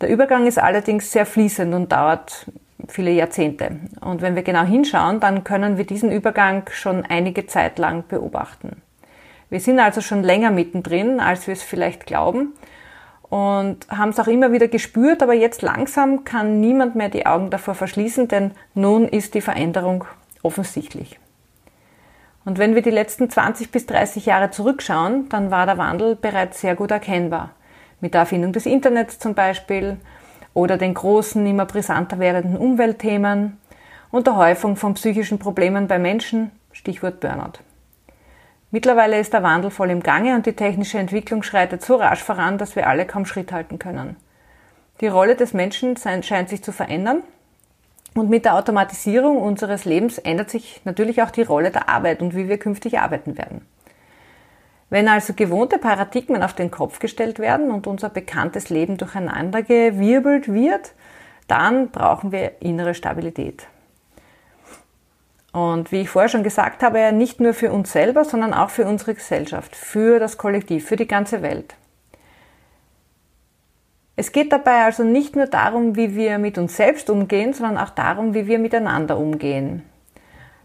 Der 0.00 0.10
Übergang 0.10 0.46
ist 0.46 0.58
allerdings 0.58 1.10
sehr 1.10 1.24
fließend 1.24 1.74
und 1.74 1.92
dauert 1.92 2.46
viele 2.88 3.10
Jahrzehnte. 3.10 3.76
Und 4.00 4.22
wenn 4.22 4.34
wir 4.34 4.42
genau 4.42 4.64
hinschauen, 4.64 5.20
dann 5.20 5.44
können 5.44 5.78
wir 5.78 5.86
diesen 5.86 6.12
Übergang 6.12 6.68
schon 6.70 7.04
einige 7.04 7.46
Zeit 7.46 7.78
lang 7.78 8.04
beobachten. 8.08 8.82
Wir 9.48 9.60
sind 9.60 9.78
also 9.78 10.00
schon 10.00 10.22
länger 10.22 10.50
mittendrin, 10.50 11.20
als 11.20 11.46
wir 11.46 11.52
es 11.52 11.62
vielleicht 11.62 12.06
glauben 12.06 12.54
und 13.28 13.88
haben 13.88 14.10
es 14.10 14.20
auch 14.20 14.26
immer 14.26 14.52
wieder 14.52 14.68
gespürt, 14.68 15.22
aber 15.22 15.34
jetzt 15.34 15.62
langsam 15.62 16.24
kann 16.24 16.60
niemand 16.60 16.96
mehr 16.96 17.08
die 17.08 17.26
Augen 17.26 17.50
davor 17.50 17.74
verschließen, 17.74 18.28
denn 18.28 18.52
nun 18.74 19.06
ist 19.06 19.34
die 19.34 19.40
Veränderung 19.40 20.04
offensichtlich. 20.42 21.18
Und 22.44 22.58
wenn 22.58 22.76
wir 22.76 22.82
die 22.82 22.90
letzten 22.90 23.28
20 23.28 23.72
bis 23.72 23.86
30 23.86 24.26
Jahre 24.26 24.50
zurückschauen, 24.50 25.28
dann 25.28 25.50
war 25.50 25.66
der 25.66 25.78
Wandel 25.78 26.14
bereits 26.14 26.60
sehr 26.60 26.76
gut 26.76 26.92
erkennbar 26.92 27.50
mit 28.00 28.14
der 28.14 28.20
Erfindung 28.20 28.52
des 28.52 28.66
Internets 28.66 29.18
zum 29.18 29.34
Beispiel 29.34 29.96
oder 30.56 30.78
den 30.78 30.94
großen, 30.94 31.46
immer 31.46 31.66
brisanter 31.66 32.18
werdenden 32.18 32.56
Umweltthemen 32.56 33.58
und 34.10 34.26
der 34.26 34.36
Häufung 34.36 34.76
von 34.76 34.94
psychischen 34.94 35.38
Problemen 35.38 35.86
bei 35.86 35.98
Menschen, 35.98 36.50
Stichwort 36.72 37.20
Burnout. 37.20 37.60
Mittlerweile 38.70 39.20
ist 39.20 39.34
der 39.34 39.42
Wandel 39.42 39.70
voll 39.70 39.90
im 39.90 40.02
Gange 40.02 40.34
und 40.34 40.46
die 40.46 40.54
technische 40.54 40.96
Entwicklung 40.96 41.42
schreitet 41.42 41.84
so 41.84 41.96
rasch 41.96 42.22
voran, 42.22 42.56
dass 42.56 42.74
wir 42.74 42.88
alle 42.88 43.04
kaum 43.04 43.26
Schritt 43.26 43.52
halten 43.52 43.78
können. 43.78 44.16
Die 45.02 45.08
Rolle 45.08 45.36
des 45.36 45.52
Menschen 45.52 45.94
scheint 45.98 46.48
sich 46.48 46.64
zu 46.64 46.72
verändern 46.72 47.22
und 48.14 48.30
mit 48.30 48.46
der 48.46 48.54
Automatisierung 48.54 49.36
unseres 49.36 49.84
Lebens 49.84 50.16
ändert 50.16 50.48
sich 50.48 50.80
natürlich 50.84 51.20
auch 51.22 51.30
die 51.30 51.42
Rolle 51.42 51.70
der 51.70 51.90
Arbeit 51.90 52.22
und 52.22 52.34
wie 52.34 52.48
wir 52.48 52.56
künftig 52.56 52.98
arbeiten 52.98 53.36
werden. 53.36 53.60
Wenn 54.88 55.08
also 55.08 55.34
gewohnte 55.34 55.78
Paradigmen 55.78 56.42
auf 56.42 56.54
den 56.54 56.70
Kopf 56.70 57.00
gestellt 57.00 57.38
werden 57.38 57.70
und 57.70 57.86
unser 57.86 58.08
bekanntes 58.08 58.70
Leben 58.70 58.96
durcheinander 58.96 59.62
gewirbelt 59.62 60.52
wird, 60.52 60.92
dann 61.48 61.90
brauchen 61.90 62.30
wir 62.30 62.62
innere 62.62 62.94
Stabilität. 62.94 63.66
Und 65.52 65.90
wie 65.90 66.02
ich 66.02 66.10
vorher 66.10 66.28
schon 66.28 66.42
gesagt 66.42 66.82
habe, 66.82 67.12
nicht 67.12 67.40
nur 67.40 67.54
für 67.54 67.72
uns 67.72 67.90
selber, 67.90 68.24
sondern 68.24 68.52
auch 68.52 68.70
für 68.70 68.84
unsere 68.84 69.14
Gesellschaft, 69.14 69.74
für 69.74 70.18
das 70.18 70.36
Kollektiv, 70.36 70.86
für 70.86 70.96
die 70.96 71.08
ganze 71.08 71.42
Welt. 71.42 71.74
Es 74.16 74.32
geht 74.32 74.52
dabei 74.52 74.84
also 74.84 75.02
nicht 75.02 75.34
nur 75.34 75.46
darum, 75.46 75.96
wie 75.96 76.14
wir 76.14 76.38
mit 76.38 76.58
uns 76.58 76.76
selbst 76.76 77.10
umgehen, 77.10 77.52
sondern 77.52 77.78
auch 77.78 77.90
darum, 77.90 78.34
wie 78.34 78.46
wir 78.46 78.58
miteinander 78.58 79.18
umgehen. 79.18 79.82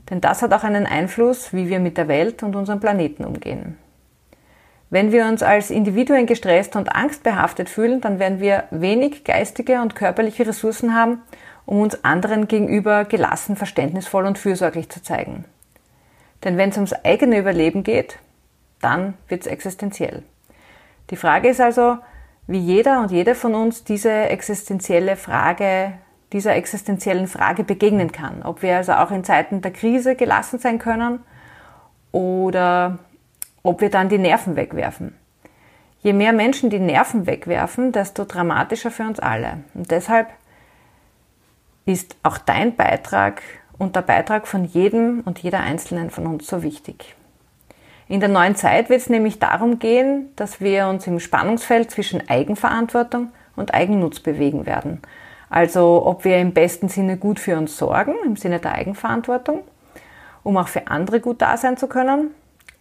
Denn 0.09 0.21
das 0.21 0.41
hat 0.41 0.53
auch 0.53 0.63
einen 0.63 0.85
Einfluss, 0.85 1.53
wie 1.53 1.69
wir 1.69 1.79
mit 1.79 1.97
der 1.97 2.07
Welt 2.07 2.43
und 2.43 2.55
unserem 2.55 2.79
Planeten 2.79 3.25
umgehen. 3.25 3.77
Wenn 4.91 5.13
wir 5.13 5.25
uns 5.25 5.41
als 5.41 5.69
Individuen 5.69 6.25
gestresst 6.25 6.75
und 6.75 6.93
angstbehaftet 6.93 7.69
fühlen, 7.69 8.01
dann 8.01 8.19
werden 8.19 8.41
wir 8.41 8.65
wenig 8.71 9.23
geistige 9.23 9.81
und 9.81 9.95
körperliche 9.95 10.45
Ressourcen 10.45 10.93
haben, 10.93 11.21
um 11.65 11.79
uns 11.79 12.03
anderen 12.03 12.49
gegenüber 12.49 13.05
gelassen, 13.05 13.55
verständnisvoll 13.55 14.25
und 14.25 14.37
fürsorglich 14.37 14.89
zu 14.89 15.01
zeigen. 15.01 15.45
Denn 16.43 16.57
wenn 16.57 16.71
es 16.71 16.75
ums 16.75 16.91
eigene 16.91 17.39
Überleben 17.39 17.83
geht, 17.83 18.19
dann 18.81 19.13
wird 19.29 19.41
es 19.41 19.47
existenziell. 19.47 20.23
Die 21.09 21.15
Frage 21.15 21.47
ist 21.47 21.61
also, 21.61 21.97
wie 22.47 22.59
jeder 22.59 22.99
und 22.99 23.11
jede 23.11 23.33
von 23.33 23.55
uns 23.55 23.85
diese 23.85 24.11
existenzielle 24.11 25.15
Frage, 25.15 25.93
dieser 26.33 26.53
existenziellen 26.55 27.27
Frage 27.27 27.63
begegnen 27.63 28.11
kann. 28.11 28.43
Ob 28.43 28.61
wir 28.61 28.75
also 28.75 28.91
auch 28.91 29.11
in 29.11 29.23
Zeiten 29.23 29.61
der 29.61 29.71
Krise 29.71 30.15
gelassen 30.15 30.59
sein 30.59 30.79
können 30.79 31.21
oder 32.11 32.99
ob 33.63 33.81
wir 33.81 33.89
dann 33.89 34.09
die 34.09 34.17
Nerven 34.17 34.55
wegwerfen. 34.55 35.15
Je 35.99 36.13
mehr 36.13 36.33
Menschen 36.33 36.69
die 36.69 36.79
Nerven 36.79 37.27
wegwerfen, 37.27 37.91
desto 37.91 38.25
dramatischer 38.25 38.89
für 38.89 39.03
uns 39.03 39.19
alle. 39.19 39.59
Und 39.73 39.91
deshalb 39.91 40.29
ist 41.85 42.15
auch 42.23 42.37
dein 42.37 42.75
Beitrag 42.75 43.41
und 43.77 43.95
der 43.95 44.01
Beitrag 44.01 44.47
von 44.47 44.65
jedem 44.65 45.21
und 45.25 45.39
jeder 45.39 45.59
Einzelnen 45.59 46.09
von 46.09 46.25
uns 46.27 46.47
so 46.47 46.63
wichtig. 46.63 47.15
In 48.07 48.19
der 48.19 48.29
neuen 48.29 48.55
Zeit 48.55 48.89
wird 48.89 49.01
es 49.01 49.09
nämlich 49.09 49.39
darum 49.39 49.79
gehen, 49.79 50.29
dass 50.35 50.59
wir 50.59 50.87
uns 50.87 51.07
im 51.07 51.19
Spannungsfeld 51.19 51.91
zwischen 51.91 52.27
Eigenverantwortung 52.29 53.31
und 53.55 53.73
Eigennutz 53.73 54.19
bewegen 54.19 54.65
werden. 54.65 55.01
Also 55.49 56.05
ob 56.05 56.25
wir 56.25 56.37
im 56.37 56.53
besten 56.53 56.89
Sinne 56.89 57.17
gut 57.17 57.39
für 57.39 57.57
uns 57.57 57.77
sorgen, 57.77 58.15
im 58.25 58.35
Sinne 58.35 58.59
der 58.59 58.73
Eigenverantwortung, 58.73 59.61
um 60.43 60.57
auch 60.57 60.67
für 60.67 60.87
andere 60.87 61.19
gut 61.19 61.41
da 61.41 61.57
sein 61.57 61.77
zu 61.77 61.87
können, 61.87 62.31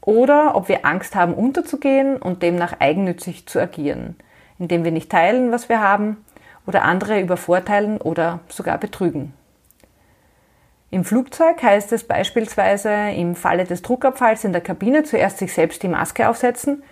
oder 0.02 0.54
ob 0.56 0.68
wir 0.68 0.84
Angst 0.84 1.14
haben, 1.14 1.34
unterzugehen 1.34 2.16
und 2.16 2.42
demnach 2.42 2.76
eigennützig 2.78 3.46
zu 3.46 3.60
agieren, 3.60 4.16
indem 4.58 4.84
wir 4.84 4.92
nicht 4.92 5.10
teilen, 5.10 5.52
was 5.52 5.68
wir 5.68 5.80
haben, 5.80 6.24
oder 6.66 6.84
andere 6.84 7.20
übervorteilen 7.20 7.98
oder 7.98 8.40
sogar 8.48 8.78
betrügen. 8.78 9.34
Im 10.90 11.04
Flugzeug 11.04 11.62
heißt 11.62 11.92
es 11.92 12.04
beispielsweise 12.04 12.90
im 12.90 13.36
Falle 13.36 13.64
des 13.64 13.82
Druckabfalls 13.82 14.44
in 14.44 14.52
der 14.52 14.60
Kabine 14.60 15.04
zuerst 15.04 15.38
sich 15.38 15.54
selbst 15.54 15.82
die 15.82 15.88
Maske 15.88 16.28
aufsetzen 16.28 16.82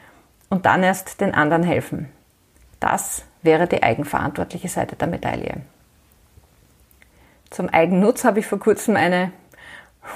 und 0.48 0.66
dann 0.66 0.82
erst 0.82 1.20
den 1.20 1.34
anderen 1.34 1.64
helfen. 1.64 2.08
Das 2.80 3.24
wäre 3.42 3.66
die 3.66 3.82
eigenverantwortliche 3.82 4.68
Seite 4.68 4.94
der 4.94 5.08
Medaille. 5.08 5.62
Zum 7.50 7.68
Eigennutz 7.68 8.24
habe 8.24 8.40
ich 8.40 8.46
vor 8.46 8.60
kurzem 8.60 8.94
eine 8.94 9.32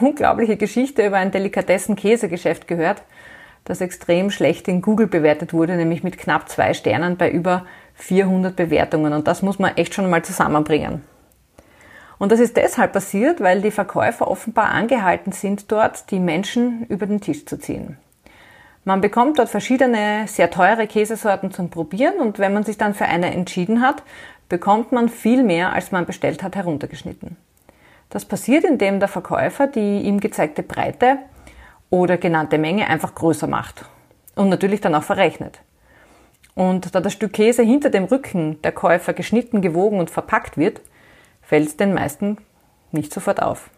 unglaubliche 0.00 0.56
Geschichte 0.56 1.06
über 1.06 1.16
ein 1.16 1.30
Delikatessen-Käsegeschäft 1.30 2.66
gehört, 2.68 3.02
das 3.64 3.80
extrem 3.80 4.30
schlecht 4.30 4.68
in 4.68 4.82
Google 4.82 5.06
bewertet 5.06 5.52
wurde, 5.52 5.76
nämlich 5.76 6.02
mit 6.02 6.18
knapp 6.18 6.49
zwei 6.49 6.75
Sternen 6.75 7.16
bei 7.16 7.30
über 7.30 7.66
400 7.94 8.56
Bewertungen. 8.56 9.12
Und 9.12 9.28
das 9.28 9.42
muss 9.42 9.58
man 9.58 9.76
echt 9.76 9.94
schon 9.94 10.11
mal 10.11 10.25
zusammenbringen. 10.25 11.02
Und 12.18 12.30
das 12.30 12.40
ist 12.40 12.56
deshalb 12.56 12.92
passiert, 12.92 13.40
weil 13.40 13.62
die 13.62 13.70
Verkäufer 13.70 14.28
offenbar 14.28 14.70
angehalten 14.70 15.32
sind, 15.32 15.70
dort 15.72 16.11
die 16.11 16.20
Menschen 16.20 16.87
über 16.87 17.06
den 17.06 17.20
Tisch 17.20 17.46
zu 17.46 17.58
ziehen. 17.58 17.96
Man 18.84 19.00
bekommt 19.00 19.38
dort 19.38 19.49
verschiedene 19.49 20.26
sehr 20.26 20.50
teure 20.50 20.88
Käsesorten 20.88 21.52
zum 21.52 21.70
Probieren 21.70 22.18
und 22.18 22.38
wenn 22.40 22.52
man 22.52 22.64
sich 22.64 22.78
dann 22.78 22.94
für 22.94 23.06
eine 23.06 23.32
entschieden 23.32 23.80
hat, 23.80 24.02
bekommt 24.49 24.92
man 24.92 25.08
viel 25.08 25.44
mehr, 25.44 25.72
als 25.72 25.92
man 25.92 26.04
bestellt 26.04 26.42
hat, 26.42 26.56
heruntergeschnitten. 26.56 27.37
Das 28.12 28.26
passiert, 28.26 28.64
indem 28.64 29.00
der 29.00 29.09
Verkäufer 29.09 29.66
die 29.66 30.02
ihm 30.02 30.21
gezeigte 30.21 30.62
Breite 30.62 31.16
oder 31.88 32.19
genannte 32.19 32.59
Menge 32.59 32.87
einfach 32.87 33.14
größer 33.14 33.47
macht 33.47 33.87
und 34.35 34.50
natürlich 34.50 34.83
dann 34.83 34.95
auch 34.95 35.02
verrechnet. 35.02 35.61
Und 36.54 36.95
da 36.95 37.00
das 37.00 37.14
Stück 37.14 37.33
Käse 37.33 37.62
hinter 37.62 37.88
dem 37.88 38.04
Rücken 38.04 38.61
der 38.61 38.73
Käufer 38.73 39.14
geschnitten, 39.14 39.62
gewogen 39.62 39.99
und 39.99 40.11
verpackt 40.11 40.59
wird, 40.59 40.83
fällt 41.40 41.69
es 41.69 41.78
den 41.78 41.95
meisten 41.95 42.37
nicht 42.90 43.14
sofort 43.14 43.40
auf. 43.40 43.71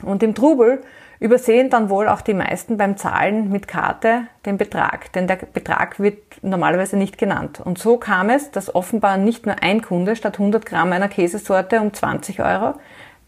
Und 0.00 0.22
im 0.22 0.36
Trubel 0.36 0.84
übersehen 1.18 1.70
dann 1.70 1.90
wohl 1.90 2.06
auch 2.06 2.20
die 2.20 2.34
meisten 2.34 2.76
beim 2.76 2.96
Zahlen 2.96 3.50
mit 3.50 3.66
Karte 3.66 4.28
den 4.46 4.58
Betrag, 4.58 5.12
denn 5.12 5.26
der 5.26 5.36
Betrag 5.36 5.98
wird 5.98 6.18
normalerweise 6.42 6.96
nicht 6.96 7.18
genannt. 7.18 7.60
Und 7.60 7.78
so 7.78 7.96
kam 7.96 8.30
es, 8.30 8.52
dass 8.52 8.72
offenbar 8.72 9.16
nicht 9.16 9.44
nur 9.44 9.60
ein 9.60 9.82
Kunde 9.82 10.14
statt 10.14 10.34
100 10.34 10.64
Gramm 10.64 10.92
einer 10.92 11.08
Käsesorte 11.08 11.80
um 11.80 11.92
20 11.92 12.40
Euro 12.40 12.74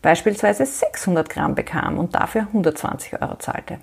beispielsweise 0.07 0.65
600 0.65 1.29
Gramm 1.29 1.57
bekam 1.57 1.99
und 1.99 2.15
dafür 2.15 2.43
120 2.43 3.21
Euro 3.21 3.35
zahlte. 3.39 3.79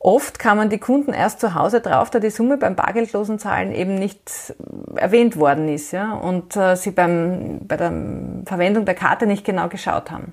Oft 0.00 0.40
kamen 0.40 0.68
die 0.68 0.78
Kunden 0.78 1.12
erst 1.12 1.38
zu 1.38 1.54
Hause 1.54 1.80
drauf, 1.80 2.10
da 2.10 2.18
die 2.18 2.30
Summe 2.30 2.56
beim 2.56 2.74
bargeldlosen 2.74 3.38
Zahlen 3.38 3.72
eben 3.72 3.94
nicht 3.94 4.52
erwähnt 4.96 5.36
worden 5.36 5.68
ist 5.68 5.92
ja, 5.92 6.14
und 6.14 6.56
äh, 6.56 6.74
sie 6.74 6.90
beim, 6.90 7.60
bei 7.68 7.76
der 7.76 7.92
Verwendung 8.46 8.84
der 8.84 8.96
Karte 8.96 9.28
nicht 9.28 9.44
genau 9.44 9.68
geschaut 9.68 10.10
haben. 10.10 10.32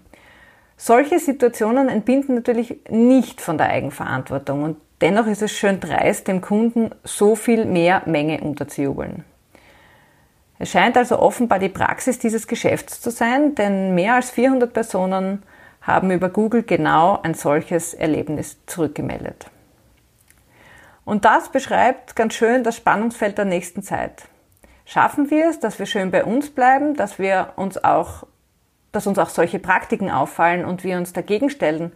Solche 0.76 1.20
Situationen 1.20 1.88
entbinden 1.88 2.34
natürlich 2.34 2.80
nicht 2.90 3.42
von 3.42 3.60
der 3.60 3.70
Eigenverantwortung 3.70 4.64
und 4.64 4.78
dennoch 5.02 5.28
ist 5.28 5.44
es 5.44 5.52
schön 5.52 5.80
dreist, 5.80 6.28
dem 6.28 6.42
Kunden 6.42 6.90
so 7.04 7.36
viel 7.36 7.66
mehr 7.66 8.02
Menge 8.08 8.42
unterzujubeln. 8.42 9.24
Es 10.60 10.72
scheint 10.72 10.98
also 10.98 11.20
offenbar 11.20 11.60
die 11.60 11.70
Praxis 11.70 12.20
dieses 12.20 12.48
Geschäfts 12.48 13.02
zu 13.02 13.10
sein, 13.10 13.56
denn 13.56 13.96
mehr 13.96 14.16
als 14.16 14.32
400 14.32 14.72
Personen 14.72 15.44
haben 15.82 16.12
über 16.12 16.30
Google 16.30 16.64
genau 16.64 17.20
ein 17.22 17.34
solches 17.34 17.94
Erlebnis 17.94 18.58
zurückgemeldet. 18.66 19.48
Und 21.06 21.26
das 21.26 21.50
beschreibt 21.50 22.16
ganz 22.16 22.34
schön 22.34 22.64
das 22.64 22.78
Spannungsfeld 22.78 23.38
der 23.38 23.46
nächsten 23.46 23.84
Zeit. 23.84 24.24
Schaffen 24.86 25.30
wir 25.30 25.50
es, 25.50 25.60
dass 25.60 25.80
wir 25.80 25.86
schön 25.86 26.12
bei 26.12 26.24
uns 26.24 26.50
bleiben, 26.50 26.96
dass 26.96 27.20
wir 27.20 27.54
uns 27.56 27.84
auch, 27.84 28.26
dass 28.92 29.08
uns 29.08 29.18
auch 29.20 29.30
solche 29.30 29.60
Praktiken 29.60 30.10
auffallen 30.10 30.66
und 30.66 30.84
wir 30.84 30.98
uns 30.98 31.14
dagegen 31.14 31.50
stellen? 31.50 31.92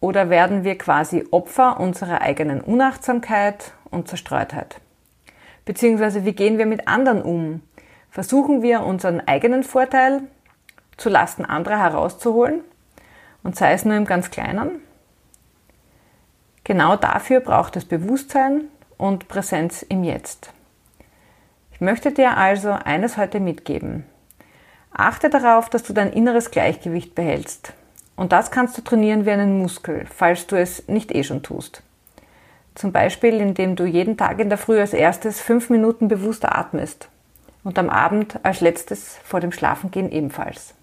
Oder 0.00 0.30
werden 0.30 0.64
wir 0.64 0.78
quasi 0.78 1.26
Opfer 1.30 1.78
unserer 1.78 2.22
eigenen 2.22 2.62
Unachtsamkeit 2.62 3.72
und 3.90 4.08
Zerstreutheit? 4.08 4.80
Beziehungsweise 5.66 6.24
wie 6.24 6.32
gehen 6.32 6.56
wir 6.56 6.66
mit 6.66 6.88
anderen 6.88 7.22
um? 7.22 7.62
Versuchen 8.10 8.62
wir 8.62 8.82
unseren 8.82 9.20
eigenen 9.26 9.62
Vorteil 9.62 10.22
zu 10.96 11.08
Lasten 11.08 11.44
anderer 11.44 11.78
herauszuholen 11.78 12.60
und 13.42 13.56
sei 13.56 13.72
es 13.72 13.84
nur 13.84 13.96
im 13.96 14.04
ganz 14.04 14.30
kleinen. 14.30 14.80
Genau 16.64 16.96
dafür 16.96 17.40
braucht 17.40 17.76
es 17.76 17.84
Bewusstsein 17.84 18.64
und 18.98 19.28
Präsenz 19.28 19.82
im 19.82 20.04
Jetzt. 20.04 20.52
Ich 21.72 21.80
möchte 21.80 22.12
dir 22.12 22.36
also 22.36 22.70
eines 22.72 23.16
heute 23.16 23.40
mitgeben. 23.40 24.04
Achte 24.92 25.30
darauf, 25.30 25.70
dass 25.70 25.82
du 25.84 25.92
dein 25.92 26.12
inneres 26.12 26.50
Gleichgewicht 26.50 27.14
behältst. 27.14 27.72
Und 28.16 28.32
das 28.32 28.50
kannst 28.50 28.76
du 28.76 28.82
trainieren 28.82 29.24
wie 29.24 29.30
einen 29.30 29.58
Muskel, 29.58 30.04
falls 30.12 30.46
du 30.46 30.56
es 30.56 30.86
nicht 30.88 31.14
eh 31.14 31.24
schon 31.24 31.42
tust. 31.42 31.82
Zum 32.74 32.92
Beispiel, 32.92 33.40
indem 33.40 33.76
du 33.76 33.84
jeden 33.86 34.18
Tag 34.18 34.40
in 34.40 34.50
der 34.50 34.58
Früh 34.58 34.78
als 34.78 34.92
erstes 34.92 35.40
fünf 35.40 35.70
Minuten 35.70 36.08
bewusst 36.08 36.44
atmest 36.44 37.08
und 37.64 37.78
am 37.78 37.90
Abend 37.90 38.38
als 38.44 38.60
letztes 38.60 39.18
vor 39.24 39.40
dem 39.40 39.52
Schlafengehen 39.52 40.10
ebenfalls. 40.10 40.74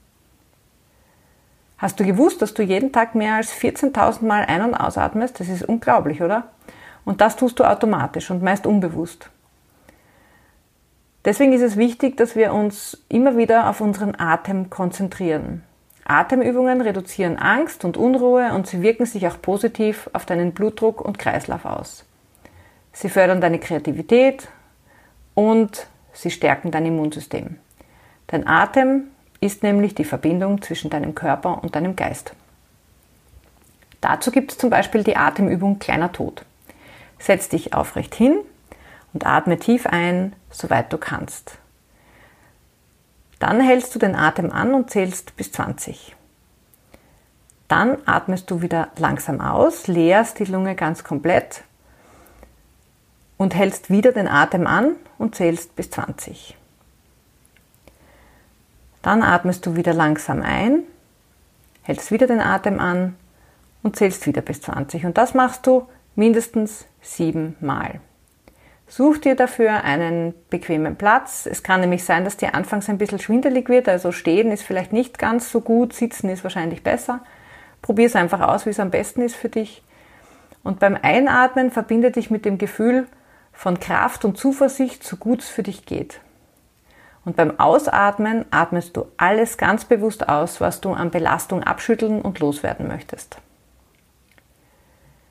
Hast 1.78 2.00
du 2.00 2.06
gewusst, 2.06 2.42
dass 2.42 2.54
du 2.54 2.64
jeden 2.64 2.92
Tag 2.92 3.14
mehr 3.14 3.36
als 3.36 3.54
14.000 3.54 4.26
Mal 4.26 4.46
ein- 4.46 4.64
und 4.64 4.74
ausatmest? 4.74 5.40
Das 5.40 5.48
ist 5.48 5.64
unglaublich, 5.64 6.22
oder? 6.22 6.50
Und 7.06 7.22
das 7.22 7.36
tust 7.36 7.60
du 7.60 7.64
automatisch 7.64 8.32
und 8.32 8.42
meist 8.42 8.66
unbewusst. 8.66 9.30
Deswegen 11.24 11.54
ist 11.54 11.62
es 11.62 11.78
wichtig, 11.78 12.18
dass 12.18 12.36
wir 12.36 12.54
uns 12.54 13.04
immer 13.10 13.38
wieder 13.38 13.70
auf 13.70 13.82
unseren 13.82 14.20
Atem 14.20 14.70
konzentrieren. 14.70 15.64
Atemübungen 16.06 16.82
reduzieren 16.82 17.38
Angst 17.38 17.84
und 17.84 17.98
Unruhe 17.98 18.54
und 18.54 18.66
sie 18.66 18.82
wirken 18.82 19.06
sich 19.06 19.28
auch 19.28 19.42
positiv 19.42 20.10
auf 20.14 20.26
deinen 20.26 20.54
Blutdruck 20.54 21.02
und 21.02 21.20
Kreislauf 21.20 21.66
aus. 21.66 22.06
Sie 22.94 23.10
fördern 23.10 23.42
deine 23.42 23.60
Kreativität 23.60 24.48
und 25.36 25.88
sie 26.18 26.32
stärken 26.32 26.72
dein 26.72 26.86
Immunsystem. 26.86 27.58
Dein 28.28 28.48
Atem 28.48 29.04
ist 29.40 29.64
nämlich 29.64 29.96
die 29.96 30.04
Verbindung 30.04 30.62
zwischen 30.62 30.90
deinem 30.90 31.16
Körper 31.16 31.64
und 31.64 31.76
deinem 31.76 31.96
Geist. 31.96 32.34
Dazu 34.02 34.32
gibt 34.32 34.52
es 34.52 34.58
zum 34.58 34.70
Beispiel 34.70 35.04
die 35.04 35.16
Atemübung 35.16 35.80
Kleiner 35.80 36.12
Tod. 36.12 36.44
Setz 37.20 37.50
dich 37.50 37.74
aufrecht 37.74 38.16
hin 38.16 38.38
und 39.14 39.26
atme 39.26 39.58
tief 39.58 39.86
ein, 39.88 40.34
soweit 40.52 40.92
du 40.92 40.98
kannst. 40.98 41.58
Dann 43.40 43.62
hältst 43.62 43.94
du 43.94 44.00
den 44.00 44.16
Atem 44.16 44.52
an 44.52 44.74
und 44.74 44.90
zählst 44.90 45.36
bis 45.36 45.52
20. 45.52 46.16
Dann 47.68 47.98
atmest 48.06 48.50
du 48.50 48.62
wieder 48.62 48.90
langsam 48.98 49.42
aus, 49.42 49.88
leerst 49.88 50.40
die 50.40 50.46
Lunge 50.46 50.76
ganz 50.76 51.04
komplett 51.04 51.64
und 53.38 53.56
hältst 53.56 53.90
wieder 53.90 54.12
den 54.12 54.28
Atem 54.28 54.68
an 54.68 54.96
und 55.18 55.36
zählst 55.36 55.76
bis 55.76 55.90
20. 55.92 56.58
Dann 59.02 59.24
atmest 59.24 59.66
du 59.66 59.76
wieder 59.76 59.94
langsam 59.94 60.42
ein, 60.42 60.84
hältst 61.84 62.12
wieder 62.12 62.28
den 62.28 62.42
Atem 62.42 62.80
an 62.80 63.16
und 63.84 63.96
zählst 63.96 64.26
wieder 64.26 64.42
bis 64.42 64.62
20. 64.62 65.06
Und 65.06 65.18
das 65.18 65.34
machst 65.34 65.66
du 65.68 65.88
mindestens 66.16 66.86
sieben 67.02 67.56
Mal. 67.62 68.02
Such 68.90 69.18
dir 69.18 69.36
dafür 69.36 69.84
einen 69.84 70.34
bequemen 70.50 70.96
Platz. 70.96 71.46
Es 71.46 71.62
kann 71.62 71.82
nämlich 71.82 72.06
sein, 72.06 72.24
dass 72.24 72.38
dir 72.38 72.56
anfangs 72.56 72.90
ein 72.90 72.98
bisschen 72.98 73.20
schwindelig 73.20 73.68
wird, 73.68 73.90
also 73.90 74.12
stehen 74.12 74.52
ist 74.52 74.64
vielleicht 74.64 74.94
nicht 74.94 75.20
ganz 75.20 75.52
so 75.52 75.62
gut, 75.62 75.94
sitzen 75.94 76.30
ist 76.30 76.44
wahrscheinlich 76.44 76.84
besser. 76.84 77.22
Probier 77.82 78.08
es 78.08 78.16
einfach 78.16 78.42
aus, 78.42 78.66
wie 78.66 78.72
es 78.72 78.80
am 78.80 78.90
besten 78.90 79.22
ist 79.22 79.36
für 79.36 79.50
dich. 79.50 79.84
Und 80.64 80.80
beim 80.80 80.98
Einatmen 81.02 81.70
verbinde 81.70 82.12
dich 82.12 82.32
mit 82.32 82.46
dem 82.46 82.58
Gefühl 82.58 83.08
von 83.58 83.80
Kraft 83.80 84.24
und 84.24 84.38
Zuversicht, 84.38 85.04
so 85.04 85.18
gut 85.18 85.42
es 85.42 85.50
für 85.50 85.64
dich 85.64 85.88
geht. 85.88 86.20
Und 87.26 87.36
beim 87.36 87.60
Ausatmen 87.60 88.46
atmest 88.52 88.96
du 88.96 89.08
alles 89.18 89.58
ganz 89.58 89.84
bewusst 89.84 90.30
aus, 90.30 90.62
was 90.62 90.80
du 90.80 90.94
an 90.94 91.10
Belastung 91.10 91.64
abschütteln 91.64 92.22
und 92.22 92.40
loswerden 92.40 92.88
möchtest. 92.88 93.40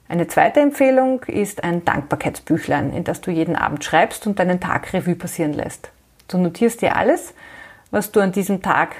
Eine 0.08 0.26
zweite 0.26 0.60
Empfehlung 0.60 1.22
ist 1.22 1.62
ein 1.62 1.84
Dankbarkeitsbüchlein, 1.84 2.92
in 2.92 3.04
das 3.04 3.20
du 3.20 3.30
jeden 3.30 3.54
Abend 3.54 3.84
schreibst 3.84 4.26
und 4.26 4.40
deinen 4.40 4.60
Tag 4.60 4.92
Revue 4.92 5.14
passieren 5.14 5.52
lässt. 5.52 5.90
Du 6.26 6.36
notierst 6.36 6.82
dir 6.82 6.96
alles, 6.96 7.32
was 7.92 8.10
du 8.10 8.20
an 8.20 8.32
diesem 8.32 8.60
Tag 8.60 8.96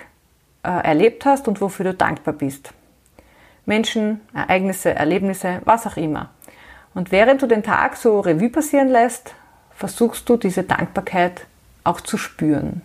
äh, 0.62 0.68
erlebt 0.68 1.25
hast 1.25 1.49
und 1.49 1.61
wofür 1.61 1.85
du 1.85 1.95
dankbar 1.95 2.35
bist. 2.35 2.73
Menschen, 3.66 4.21
Ereignisse, 4.33 4.95
Erlebnisse, 4.95 5.61
was 5.64 5.85
auch 5.87 5.97
immer. 5.97 6.30
Und 6.97 7.12
während 7.12 7.43
du 7.43 7.47
den 7.47 7.62
Tag 7.62 7.95
so 7.95 8.21
Revue 8.21 8.49
passieren 8.49 8.88
lässt, 8.88 9.35
versuchst 9.71 10.26
du 10.31 10.38
diese 10.38 10.62
Dankbarkeit 10.62 11.47
auch 11.85 12.00
zu 12.00 12.17
spüren. 12.17 12.81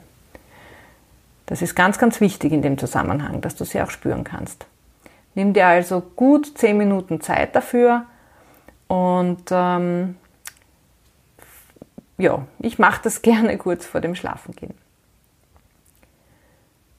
Das 1.46 1.62
ist 1.62 1.76
ganz, 1.76 1.98
ganz 1.98 2.20
wichtig 2.20 2.52
in 2.52 2.62
dem 2.62 2.78
Zusammenhang, 2.78 3.40
dass 3.40 3.56
du 3.56 3.64
sie 3.64 3.82
auch 3.82 3.90
spüren 3.90 4.26
kannst. 4.26 4.66
Nimm 5.34 5.54
dir 5.54 5.66
also 5.66 6.02
gut 6.02 6.58
zehn 6.58 6.78
Minuten 6.78 7.22
Zeit 7.22 7.56
dafür 7.56 8.06
und 8.90 9.44
ähm, 9.50 10.18
ja, 12.18 12.46
ich 12.60 12.80
mache 12.80 13.00
das 13.04 13.22
gerne 13.22 13.58
kurz 13.58 13.86
vor 13.86 14.02
dem 14.02 14.16
Schlafengehen. 14.16 14.74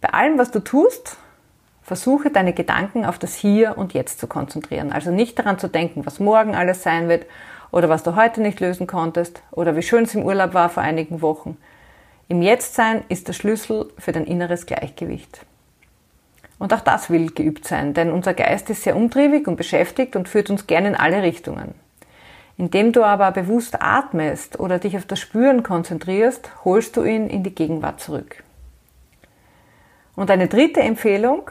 Bei 0.00 0.08
allem, 0.14 0.38
was 0.38 0.50
du 0.50 0.60
tust, 0.60 1.18
versuche 1.92 2.30
deine 2.30 2.54
Gedanken 2.54 3.04
auf 3.04 3.18
das 3.18 3.34
Hier 3.34 3.76
und 3.76 3.92
Jetzt 3.92 4.18
zu 4.18 4.26
konzentrieren. 4.26 4.92
Also 4.92 5.10
nicht 5.10 5.38
daran 5.38 5.58
zu 5.58 5.68
denken, 5.68 6.06
was 6.06 6.20
morgen 6.20 6.54
alles 6.54 6.82
sein 6.82 7.10
wird 7.10 7.26
oder 7.70 7.90
was 7.90 8.02
du 8.02 8.16
heute 8.16 8.40
nicht 8.40 8.60
lösen 8.60 8.86
konntest 8.86 9.42
oder 9.50 9.76
wie 9.76 9.82
schön 9.82 10.04
es 10.04 10.14
im 10.14 10.22
Urlaub 10.22 10.54
war 10.54 10.70
vor 10.70 10.82
einigen 10.82 11.20
Wochen. 11.20 11.58
Im 12.28 12.40
Jetztsein 12.40 13.04
ist 13.10 13.28
der 13.28 13.34
Schlüssel 13.34 13.92
für 13.98 14.12
dein 14.12 14.24
inneres 14.24 14.64
Gleichgewicht. 14.64 15.44
Und 16.58 16.72
auch 16.72 16.80
das 16.80 17.10
will 17.10 17.30
geübt 17.30 17.66
sein, 17.66 17.92
denn 17.92 18.10
unser 18.10 18.32
Geist 18.32 18.70
ist 18.70 18.84
sehr 18.84 18.96
umtriebig 18.96 19.46
und 19.46 19.56
beschäftigt 19.56 20.16
und 20.16 20.30
führt 20.30 20.48
uns 20.48 20.66
gerne 20.66 20.88
in 20.88 20.96
alle 20.96 21.22
Richtungen. 21.22 21.74
Indem 22.56 22.92
du 22.92 23.04
aber 23.04 23.32
bewusst 23.32 23.82
atmest 23.82 24.58
oder 24.58 24.78
dich 24.78 24.96
auf 24.96 25.04
das 25.04 25.20
Spüren 25.20 25.62
konzentrierst, 25.62 26.64
holst 26.64 26.96
du 26.96 27.04
ihn 27.04 27.28
in 27.28 27.42
die 27.42 27.54
Gegenwart 27.54 28.00
zurück. 28.00 28.42
Und 30.14 30.30
eine 30.30 30.48
dritte 30.48 30.80
Empfehlung, 30.80 31.50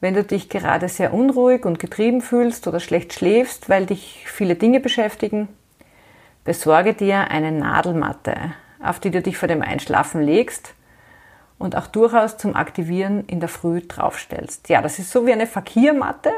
wenn 0.00 0.14
du 0.14 0.22
dich 0.22 0.48
gerade 0.48 0.88
sehr 0.88 1.12
unruhig 1.12 1.64
und 1.64 1.78
getrieben 1.78 2.20
fühlst 2.20 2.66
oder 2.66 2.80
schlecht 2.80 3.12
schläfst, 3.12 3.68
weil 3.68 3.86
dich 3.86 4.24
viele 4.26 4.54
Dinge 4.54 4.80
beschäftigen, 4.80 5.48
besorge 6.44 6.94
dir 6.94 7.30
eine 7.30 7.52
Nadelmatte, 7.52 8.36
auf 8.82 9.00
die 9.00 9.10
du 9.10 9.20
dich 9.20 9.36
vor 9.36 9.48
dem 9.48 9.62
Einschlafen 9.62 10.22
legst 10.22 10.74
und 11.58 11.76
auch 11.76 11.88
durchaus 11.88 12.36
zum 12.38 12.54
Aktivieren 12.54 13.24
in 13.26 13.40
der 13.40 13.48
Früh 13.48 13.80
draufstellst. 13.80 14.68
Ja, 14.68 14.80
das 14.80 14.98
ist 14.98 15.10
so 15.10 15.26
wie 15.26 15.32
eine 15.32 15.46
Fakirmatte. 15.46 16.30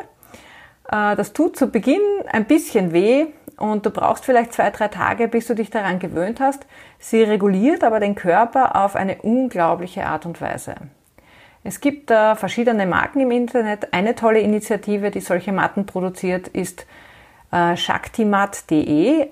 Äh, 0.91 1.17
das 1.17 1.33
tut 1.33 1.57
zu 1.57 1.69
Beginn 1.69 2.01
ein 2.33 2.47
bisschen 2.47 2.93
weh 2.93 3.27
und 3.59 3.85
du 3.85 3.91
brauchst 3.91 4.25
vielleicht 4.25 4.55
zwei, 4.55 4.71
drei 4.71 4.89
Tage, 4.89 5.29
bis 5.29 5.47
du 5.47 5.55
dich 5.55 5.69
daran 5.69 5.99
gewöhnt 5.99 6.41
hast. 6.41 6.65
Sie 6.99 7.23
reguliert 7.23 7.85
aber 7.85 8.01
den 8.01 8.15
Körper 8.15 8.77
auf 8.77 8.97
eine 8.97 9.21
unglaubliche 9.21 10.07
Art 10.07 10.25
und 10.25 10.41
Weise. 10.41 10.77
Es 11.63 11.81
gibt 11.81 12.11
äh, 12.11 12.35
verschiedene 12.37 12.87
Marken 12.87 13.21
im 13.21 13.31
Internet. 13.31 13.93
Eine 13.93 14.15
tolle 14.15 14.41
Initiative, 14.41 15.11
die 15.11 15.21
solche 15.21 15.53
Matten 15.53 15.85
produziert, 15.87 16.49
ist 16.49 16.87
äh, 17.53 17.77
shaktimat.de. 17.77 19.29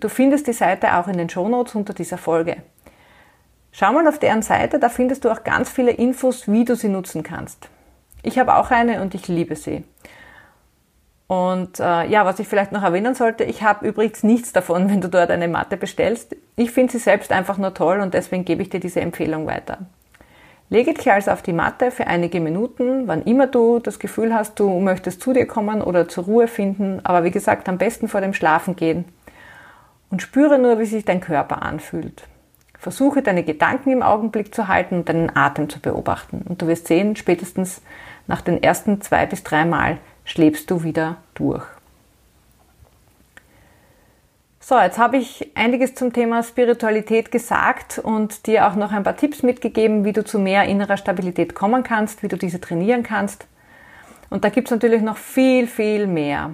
Du 0.00 0.08
findest 0.08 0.46
die 0.46 0.52
Seite 0.52 0.96
auch 0.96 1.08
in 1.08 1.18
den 1.18 1.28
Shownotes 1.28 1.74
unter 1.74 1.92
dieser 1.92 2.18
Folge. 2.18 2.58
Schau 3.72 3.92
mal 3.92 4.08
auf 4.08 4.18
deren 4.18 4.42
Seite, 4.42 4.78
da 4.78 4.88
findest 4.88 5.24
du 5.24 5.30
auch 5.30 5.44
ganz 5.44 5.70
viele 5.70 5.90
Infos, 5.90 6.48
wie 6.50 6.64
du 6.64 6.74
sie 6.74 6.88
nutzen 6.88 7.22
kannst. 7.22 7.68
Ich 8.22 8.38
habe 8.38 8.56
auch 8.56 8.70
eine 8.70 9.02
und 9.02 9.14
ich 9.14 9.28
liebe 9.28 9.54
sie. 9.54 9.84
Und 11.26 11.78
äh, 11.78 12.06
ja, 12.06 12.24
was 12.24 12.38
ich 12.38 12.48
vielleicht 12.48 12.72
noch 12.72 12.82
erwähnen 12.82 13.14
sollte, 13.14 13.44
ich 13.44 13.62
habe 13.62 13.86
übrigens 13.86 14.22
nichts 14.22 14.52
davon, 14.52 14.88
wenn 14.90 15.02
du 15.02 15.08
dort 15.08 15.30
eine 15.30 15.48
Matte 15.48 15.76
bestellst. 15.76 16.34
Ich 16.56 16.70
finde 16.70 16.92
sie 16.92 16.98
selbst 16.98 17.30
einfach 17.30 17.58
nur 17.58 17.74
toll 17.74 18.00
und 18.00 18.14
deswegen 18.14 18.44
gebe 18.44 18.62
ich 18.62 18.70
dir 18.70 18.80
diese 18.80 19.00
Empfehlung 19.00 19.46
weiter. 19.46 19.78
Lege 20.70 20.92
dich 20.92 21.10
also 21.10 21.30
auf 21.30 21.40
die 21.40 21.54
Matte 21.54 21.90
für 21.90 22.06
einige 22.06 22.40
Minuten, 22.40 23.08
wann 23.08 23.22
immer 23.22 23.46
du 23.46 23.78
das 23.78 23.98
Gefühl 23.98 24.34
hast, 24.34 24.60
du 24.60 24.80
möchtest 24.80 25.22
zu 25.22 25.32
dir 25.32 25.46
kommen 25.46 25.80
oder 25.80 26.08
zur 26.08 26.24
Ruhe 26.24 26.46
finden, 26.46 27.00
aber 27.04 27.24
wie 27.24 27.30
gesagt, 27.30 27.68
am 27.70 27.78
besten 27.78 28.06
vor 28.06 28.20
dem 28.20 28.34
Schlafen 28.34 28.76
gehen. 28.76 29.06
Und 30.10 30.20
spüre 30.20 30.58
nur, 30.58 30.78
wie 30.78 30.84
sich 30.84 31.06
dein 31.06 31.20
Körper 31.20 31.62
anfühlt. 31.62 32.24
Versuche 32.78 33.22
deine 33.22 33.44
Gedanken 33.44 33.90
im 33.90 34.02
Augenblick 34.02 34.54
zu 34.54 34.68
halten 34.68 34.96
und 34.96 35.08
deinen 35.08 35.34
Atem 35.34 35.68
zu 35.68 35.80
beobachten. 35.80 36.44
Und 36.46 36.60
du 36.60 36.66
wirst 36.66 36.86
sehen, 36.86 37.16
spätestens 37.16 37.80
nach 38.26 38.42
den 38.42 38.62
ersten 38.62 39.00
zwei 39.00 39.26
bis 39.26 39.42
drei 39.42 39.64
Mal 39.64 39.98
schläbst 40.24 40.70
du 40.70 40.82
wieder 40.82 41.16
durch. 41.34 41.64
So, 44.68 44.78
jetzt 44.78 44.98
habe 44.98 45.16
ich 45.16 45.50
einiges 45.54 45.94
zum 45.94 46.12
Thema 46.12 46.42
Spiritualität 46.42 47.30
gesagt 47.30 47.98
und 47.98 48.46
dir 48.46 48.68
auch 48.68 48.74
noch 48.74 48.92
ein 48.92 49.02
paar 49.02 49.16
Tipps 49.16 49.42
mitgegeben, 49.42 50.04
wie 50.04 50.12
du 50.12 50.22
zu 50.22 50.38
mehr 50.38 50.64
innerer 50.64 50.98
Stabilität 50.98 51.54
kommen 51.54 51.82
kannst, 51.82 52.22
wie 52.22 52.28
du 52.28 52.36
diese 52.36 52.60
trainieren 52.60 53.02
kannst. 53.02 53.46
Und 54.28 54.44
da 54.44 54.50
gibt 54.50 54.68
es 54.68 54.70
natürlich 54.70 55.00
noch 55.00 55.16
viel, 55.16 55.66
viel 55.66 56.06
mehr. 56.06 56.50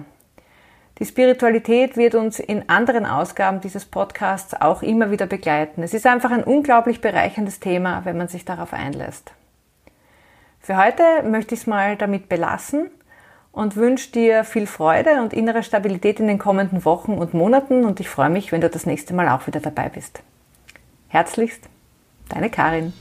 Die 0.97 1.05
Spiritualität 1.05 1.97
wird 1.97 2.15
uns 2.15 2.39
in 2.39 2.69
anderen 2.69 3.05
Ausgaben 3.05 3.59
dieses 3.59 3.83
Podcasts 3.83 4.53
auch 4.53 4.81
immer 4.81 5.11
wieder 5.11 5.25
begleiten. 5.25 5.83
Es 5.83 5.93
ist 5.93 6.07
einfach 6.07 6.31
ein 6.31 6.45
unglaublich 6.45 7.01
bereicherndes 7.01 7.59
Thema, 7.59 8.05
wenn 8.05 8.15
man 8.15 8.29
sich 8.29 8.45
darauf 8.45 8.71
einlässt. 8.71 9.33
Für 10.61 10.77
heute 10.77 11.03
möchte 11.23 11.53
ich 11.53 11.59
es 11.59 11.67
mal 11.67 11.97
damit 11.97 12.29
belassen 12.29 12.91
und 13.55 13.77
wünsche 13.77 14.11
dir 14.11 14.43
viel 14.43 14.67
Freude 14.67 15.21
und 15.21 15.33
innere 15.33 15.63
Stabilität 15.63 16.19
in 16.19 16.27
den 16.27 16.37
kommenden 16.37 16.83
Wochen 16.83 17.13
und 17.13 17.33
Monaten 17.33 17.85
und 17.85 18.01
ich 18.01 18.09
freue 18.09 18.29
mich, 18.29 18.51
wenn 18.51 18.59
du 18.59 18.69
das 18.69 18.85
nächste 18.85 19.13
Mal 19.13 19.29
auch 19.29 19.47
wieder 19.47 19.61
dabei 19.61 19.87
bist. 19.87 20.21
Herzlichst, 21.07 21.69
deine 22.27 22.49
Karin. 22.49 22.91